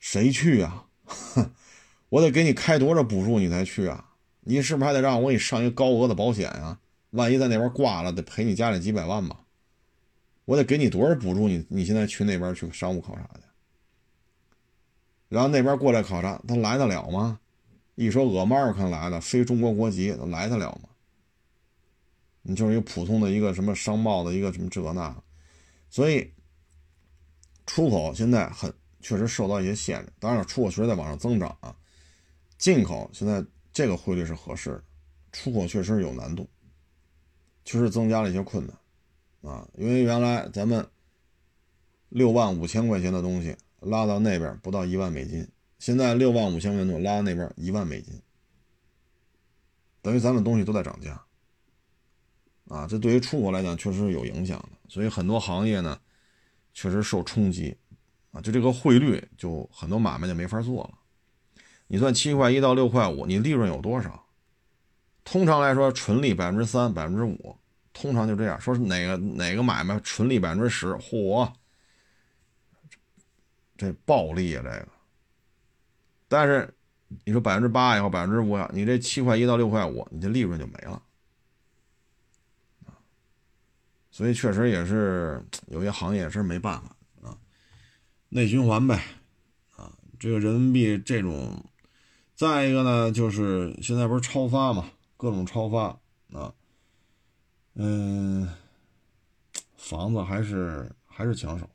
[0.00, 0.86] 谁去啊？
[1.04, 1.50] 哼
[2.14, 4.08] 我得给你开多少补助你才去啊？
[4.42, 6.78] 你是不是还得让我给你上一个高额的保险啊？
[7.10, 9.40] 万一在那边挂了，得赔你家里几百万吧？
[10.44, 11.48] 我得给你多少补助？
[11.48, 13.40] 你你现在去那边去商务考察去，
[15.28, 17.40] 然后那边过来考察，他来得了吗？
[17.96, 20.90] 一说俄马尔看来的，非中国国籍，来得了吗？
[22.42, 25.20] 你就是一个普通的一个什么商贸的一个什么这那，
[25.90, 26.32] 所以
[27.66, 30.12] 出口现在很确实受到一些限制。
[30.20, 31.74] 当然，出口确实在往上增长啊。
[32.58, 34.84] 进口现在这个汇率是合适的，
[35.32, 36.48] 出口确实有难度，
[37.64, 39.68] 确实增加了一些困难啊。
[39.76, 40.86] 因为原来咱们
[42.08, 45.46] 六万五千块钱的东西拉到那边不到一万美金，
[45.78, 48.20] 现在六万五千块钱拉到那边一万美金，
[50.00, 51.20] 等于咱们东西都在涨价。
[52.68, 56.00] 啊，这对于出口来讲确实是有影响的，所以很多行业呢，
[56.72, 57.76] 确实受冲击，
[58.30, 60.98] 啊，就这个汇率，就很多买卖就没法做了。
[61.94, 64.26] 你算七块一到六块五，你利润有多少？
[65.22, 67.56] 通常来说，纯利百分之三、百分之五，
[67.92, 68.60] 通常就这样。
[68.60, 71.48] 说是哪个哪个买卖纯利百分之十，嚯，
[73.76, 74.88] 这暴利啊，这个。
[76.26, 76.68] 但是
[77.24, 81.00] 你说百分之八也好，百分之五也好，你这七块一到六块五，你这利润就没了。
[84.10, 87.38] 所以确实也是有些行业是没办法啊，
[88.30, 89.00] 内循环呗，
[89.76, 91.64] 啊，这个人民币这种，
[92.34, 95.98] 再一个呢，就是现在不是超发嘛，各种超发
[96.32, 96.52] 啊，
[97.74, 98.48] 嗯，
[99.76, 101.68] 房子还是还是抢手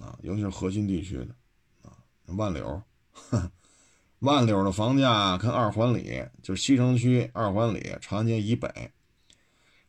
[0.00, 1.34] 啊，尤其是核心地区的
[1.82, 1.94] 啊，
[2.36, 2.82] 万柳，
[4.20, 8.90] 万柳的房价跟二环里，就是西城区二环里长安街以北。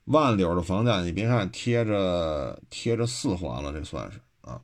[0.06, 4.62] 万柳的房价，你别看贴着贴着四环了，这算是啊，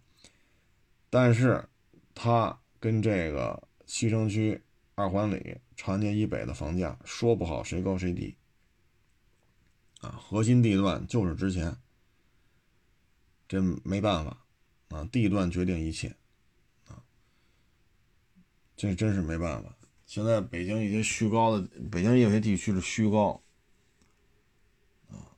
[1.10, 1.68] 但是
[2.16, 4.62] 它跟这个西城区
[4.96, 8.36] 二环里、长安街以北的房价说不好谁高谁低
[10.02, 11.76] 啊，核心地段就是值钱，
[13.48, 14.46] 这没办法
[14.90, 16.16] 啊，地段决定一切
[16.88, 17.02] 啊，
[18.76, 19.76] 这真是没办法。
[20.06, 23.42] 现在北京一些虚高的，北京有些地区是虚高。
[25.08, 25.34] 啊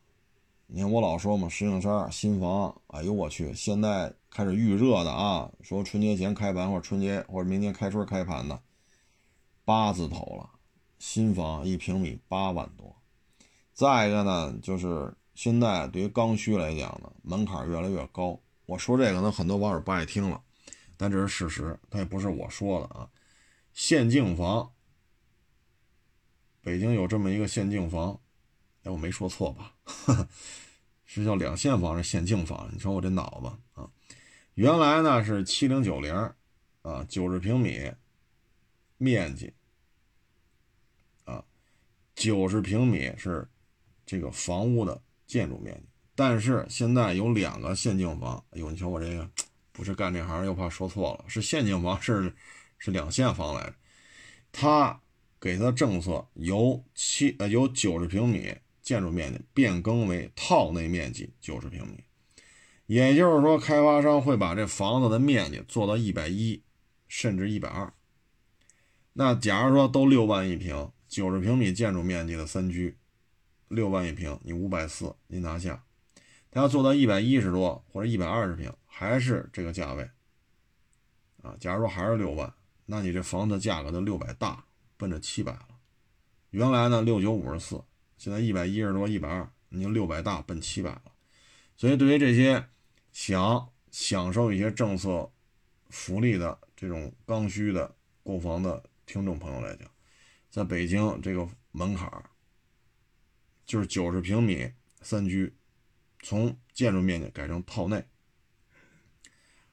[0.68, 8.62] 你看我老说嘛，石景山新房，哎呦我去，现在开始预热的啊，说春节前开盘或者春节或者明年开春开盘的，
[9.66, 10.50] 八字头了，
[11.00, 12.96] 新房一平米八万多。
[13.74, 18.40] 再一个呢，就是现在对于刚需来讲呢，门槛越来越高。
[18.68, 20.42] 我说这个呢，很多网友不爱听了，
[20.96, 23.10] 但这是事实，它也不是我说的啊。
[23.74, 24.72] 限境房，
[26.62, 28.18] 北京有这么一个限境房。
[28.84, 29.74] 哎，我没说错吧？
[31.04, 32.70] 是叫两限房是限境房？
[32.72, 33.90] 你说我这脑子啊！
[34.54, 36.14] 原来呢是七零九零，
[36.82, 37.92] 啊，九十平米
[38.98, 39.54] 面积，
[41.24, 41.44] 啊，
[42.16, 43.48] 九十平米是
[44.06, 45.84] 这个房屋的建筑面积，
[46.16, 48.44] 但是现在有两个现净房。
[48.52, 49.30] 哎呦，你瞧我这个
[49.72, 52.34] 不是干这行，又怕说错了，是现净房，是
[52.78, 53.76] 是两现房来着。
[54.52, 55.02] 他
[55.40, 62.04] 给他政策由七呃由九十平米建筑面积变更为套内面积九十平米，
[62.86, 66.62] 也就是说，开发商会把这房子的面积做到一百一，
[67.08, 67.92] 甚至一百二。
[69.18, 72.98] 那假如说都六万一平，九十平米建筑面积的三居，
[73.70, 75.82] 六万一平，你五百四，你拿下。
[76.52, 80.10] 他要做到一百一十多或者一百二十平，还是这个价位
[81.42, 81.56] 啊？
[81.62, 82.54] 假如说还是六万，
[82.88, 84.66] 那你这房子价格就六百大，
[84.98, 85.68] 奔着七百了。
[86.50, 87.82] 原来呢六九五十四，
[88.18, 91.04] 现在一百一十多、一百二，你就六百大奔七百了。
[91.78, 92.66] 所以对于这些
[93.14, 95.32] 想享受一些政策
[95.90, 98.84] 福利的这种刚需的购房的。
[99.06, 99.88] 听众朋友来讲，
[100.50, 102.30] 在北京这个门槛儿
[103.66, 105.54] 就是九十平米三居，
[106.22, 108.04] 从建筑面积改成套内，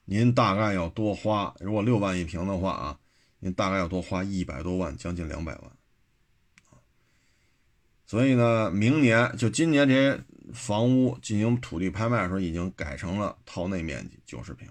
[0.05, 3.01] 您大概要多花，如果六万一平的话啊，
[3.39, 5.73] 您大概要多花一百多万，将近两百万
[8.05, 10.23] 所以呢，明年就今年这些
[10.53, 14.69] 房屋进行土地拍卖的时候，已经改成了套内面积九十平，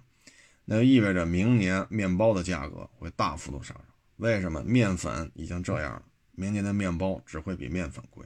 [0.66, 3.86] 那就意味着明年面包的价格会大幅度上涨。
[4.22, 6.04] 为什么面粉已经这样了？
[6.34, 8.24] 明年的面包只会比面粉贵。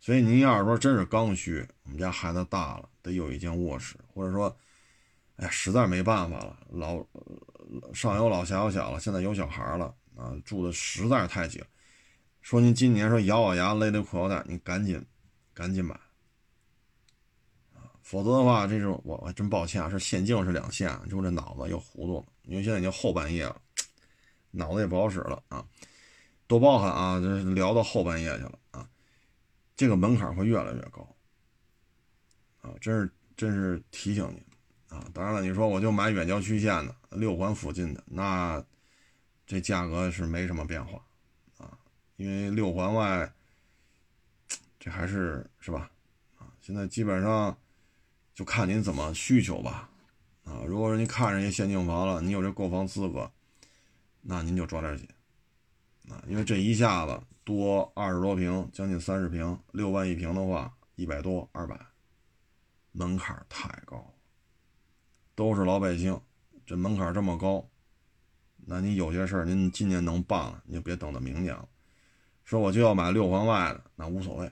[0.00, 4.56] 所以您要是说真是刚需，我们家孩子大了，得有一间卧室，或者说，
[5.36, 7.06] 哎，实在没办法了，老
[7.92, 11.66] 上有老下有小了，现在有小孩了啊，住的实在是太挤了。
[12.40, 15.04] 说您今年说咬咬牙勒勒裤腰带，你赶紧
[15.52, 15.94] 赶紧买
[17.74, 23.60] 啊，否则的话，这种我我真抱歉啊，是现净是两线，就这脑子又糊涂了，因为现在已经后半夜了。
[24.52, 25.66] 脑子也不好使了啊！
[26.46, 27.18] 多包涵啊！
[27.18, 28.86] 这聊到后半夜去了啊！
[29.74, 31.16] 这个门槛会越来越高
[32.60, 32.70] 啊！
[32.78, 35.08] 真是真是提醒你啊！
[35.14, 38.62] 当然了，你说我就买远郊区县的六环附近的，那
[39.46, 41.02] 这价格是没什么变化
[41.56, 41.78] 啊！
[42.16, 43.32] 因为六环外
[44.78, 45.90] 这还是是吧？
[46.36, 47.56] 啊，现在基本上
[48.34, 49.88] 就看您怎么需求吧
[50.44, 50.60] 啊！
[50.66, 53.32] 如果说您看上一现净房了，你有这购房资格。
[54.24, 55.08] 那您就抓点紧，
[56.08, 61.76] 啊，因为这一下子多二十多平，将近三十平，六万一平的话，一百多二百，
[62.92, 64.14] 门槛太高，
[65.34, 66.18] 都是老百姓，
[66.64, 67.68] 这门槛这么高，
[68.58, 71.68] 那你有些事儿您今年能办了，你就别等到明年了。
[72.44, 74.46] 说我就要买六环外的，那无所谓，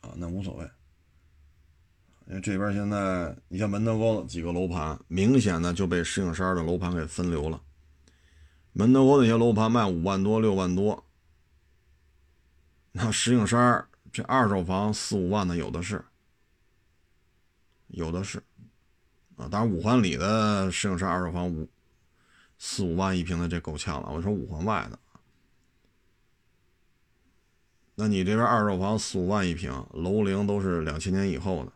[0.00, 0.70] 啊，那无所谓。
[2.28, 7.62] 因为这边现在，你像门头沟几个楼盘，明显的就被石景山的楼盘给分流了。
[8.72, 11.04] 门头沟那些楼盘卖五万多、六万多，
[12.90, 16.04] 那石景山这二手房四五万的有的是，
[17.86, 18.42] 有的是，
[19.36, 21.68] 啊，当然五环里的石景山二手房五
[22.58, 24.10] 四五万一平的这够呛了。
[24.10, 24.98] 我说五环外的，
[27.94, 31.72] 那你这边二手房四五万一平，楼龄都是两千年以后的。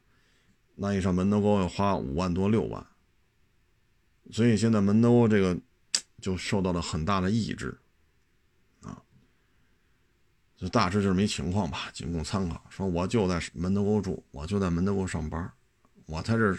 [0.82, 2.86] 那你上门头沟要花五万多六万，
[4.30, 5.54] 所以现在门头沟这个
[6.22, 7.78] 就受到了很大的抑制，
[8.80, 8.96] 啊，
[10.56, 12.64] 就大致就是没情况吧，仅供参考。
[12.70, 15.52] 说我就在门头沟住，我就在门头沟上班，
[16.06, 16.58] 我在这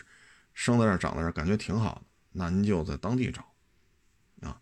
[0.54, 2.02] 生在这长在这，感觉挺好的，
[2.32, 3.42] 那您就在当地找，
[4.48, 4.62] 啊，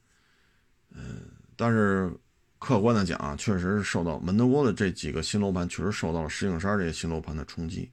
[0.91, 2.09] 嗯，但是
[2.59, 7.91] 客观的讲啊，确实是受到门头沟的这几个新楼盘，确实受到了石景山这些新楼盘的冲击。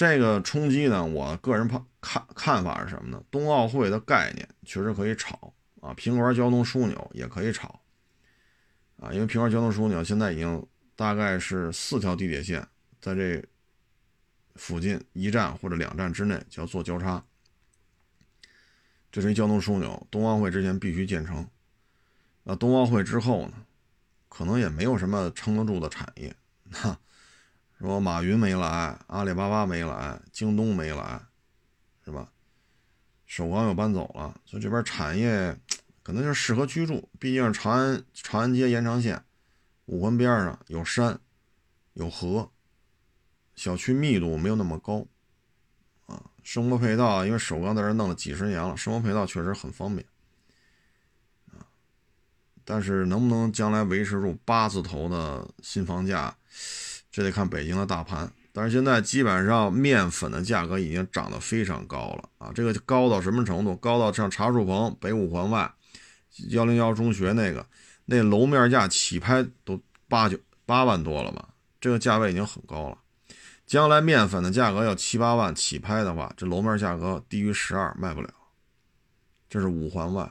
[0.00, 3.22] 这个冲击呢，我个人看看看法是什么呢？
[3.30, 7.78] 冬奥会的概念确实可以炒啊，平滑交通枢纽也可以炒
[8.98, 12.66] 啊，因为平滑交通枢纽现在已经大概是四条地铁线
[12.98, 13.44] 在这
[14.54, 17.22] 附近一站或者两站之内就要做交叉，
[19.12, 21.46] 这是一交通枢纽，冬奥会之前必须建成。
[22.44, 23.66] 那冬奥会之后呢，
[24.30, 26.34] 可能也没有什么撑得住的产业，
[26.72, 26.98] 哈。
[27.80, 31.20] 说马云没来，阿里巴巴没来，京东没来，
[32.04, 32.30] 是吧？
[33.24, 35.56] 首钢又搬走了，所以这边产业
[36.02, 37.08] 可能就适合居住。
[37.18, 39.24] 毕竟长安长安街延长线，
[39.86, 41.18] 五环边上有山，
[41.94, 42.50] 有河，
[43.54, 45.06] 小区密度没有那么高，
[46.04, 50.06] 啊，生活配套，因为首钢在这弄了几十年了，生活配套确实很方便，
[51.52, 51.64] 啊，
[52.62, 56.36] 但是能不能将来维持住八字头的新房价？
[57.10, 62.52] 这得看北京的大盘，但是现在基本上面粉的价格已经涨得非常高了啊！
[62.54, 63.74] 这个高到什么程度？
[63.76, 65.74] 高到像茶树棚北五环外
[66.50, 67.66] 幺零幺中学那个，
[68.04, 71.48] 那楼面价起拍都八九八万多了吧？
[71.80, 72.98] 这个价位已经很高了。
[73.66, 78.28] 将来面粉的价格要七八万起拍的话，这楼面价格低于十二卖不了。
[79.48, 80.30] 这是五环外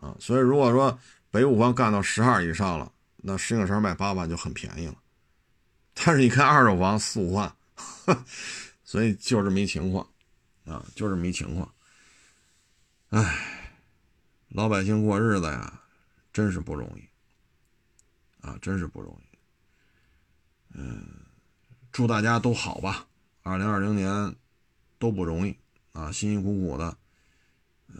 [0.00, 0.98] 啊，所以如果说
[1.30, 4.94] 北五环干到十二以上了，那石景山卖八万就很便宜了。
[5.98, 7.56] 但是你看二手房四五万，
[8.84, 10.06] 所以就这么一情况
[10.64, 11.74] 啊，就这么一情况。
[13.08, 13.80] 唉，
[14.50, 15.80] 老百姓过日子呀，
[16.32, 19.38] 真是不容易啊，真是不容易。
[20.74, 21.06] 嗯，
[21.90, 23.08] 祝大家都好吧。
[23.42, 24.36] 二零二零年
[24.98, 25.58] 都不容易
[25.92, 26.96] 啊，辛辛苦苦的，
[27.88, 27.96] 呃，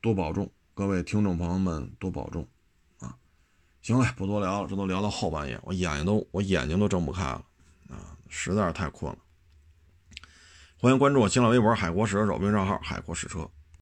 [0.00, 2.48] 多保重，各位听众朋友们多保重。
[3.88, 7.42] 行了，不多聊了，这都聊到后半夜，我眼睛都我眼睛都睁不开了
[7.88, 9.18] 啊，实在是太困了。
[10.78, 13.50] 欢迎关注我新浪微博“海国试车手”微信号“海国试车”。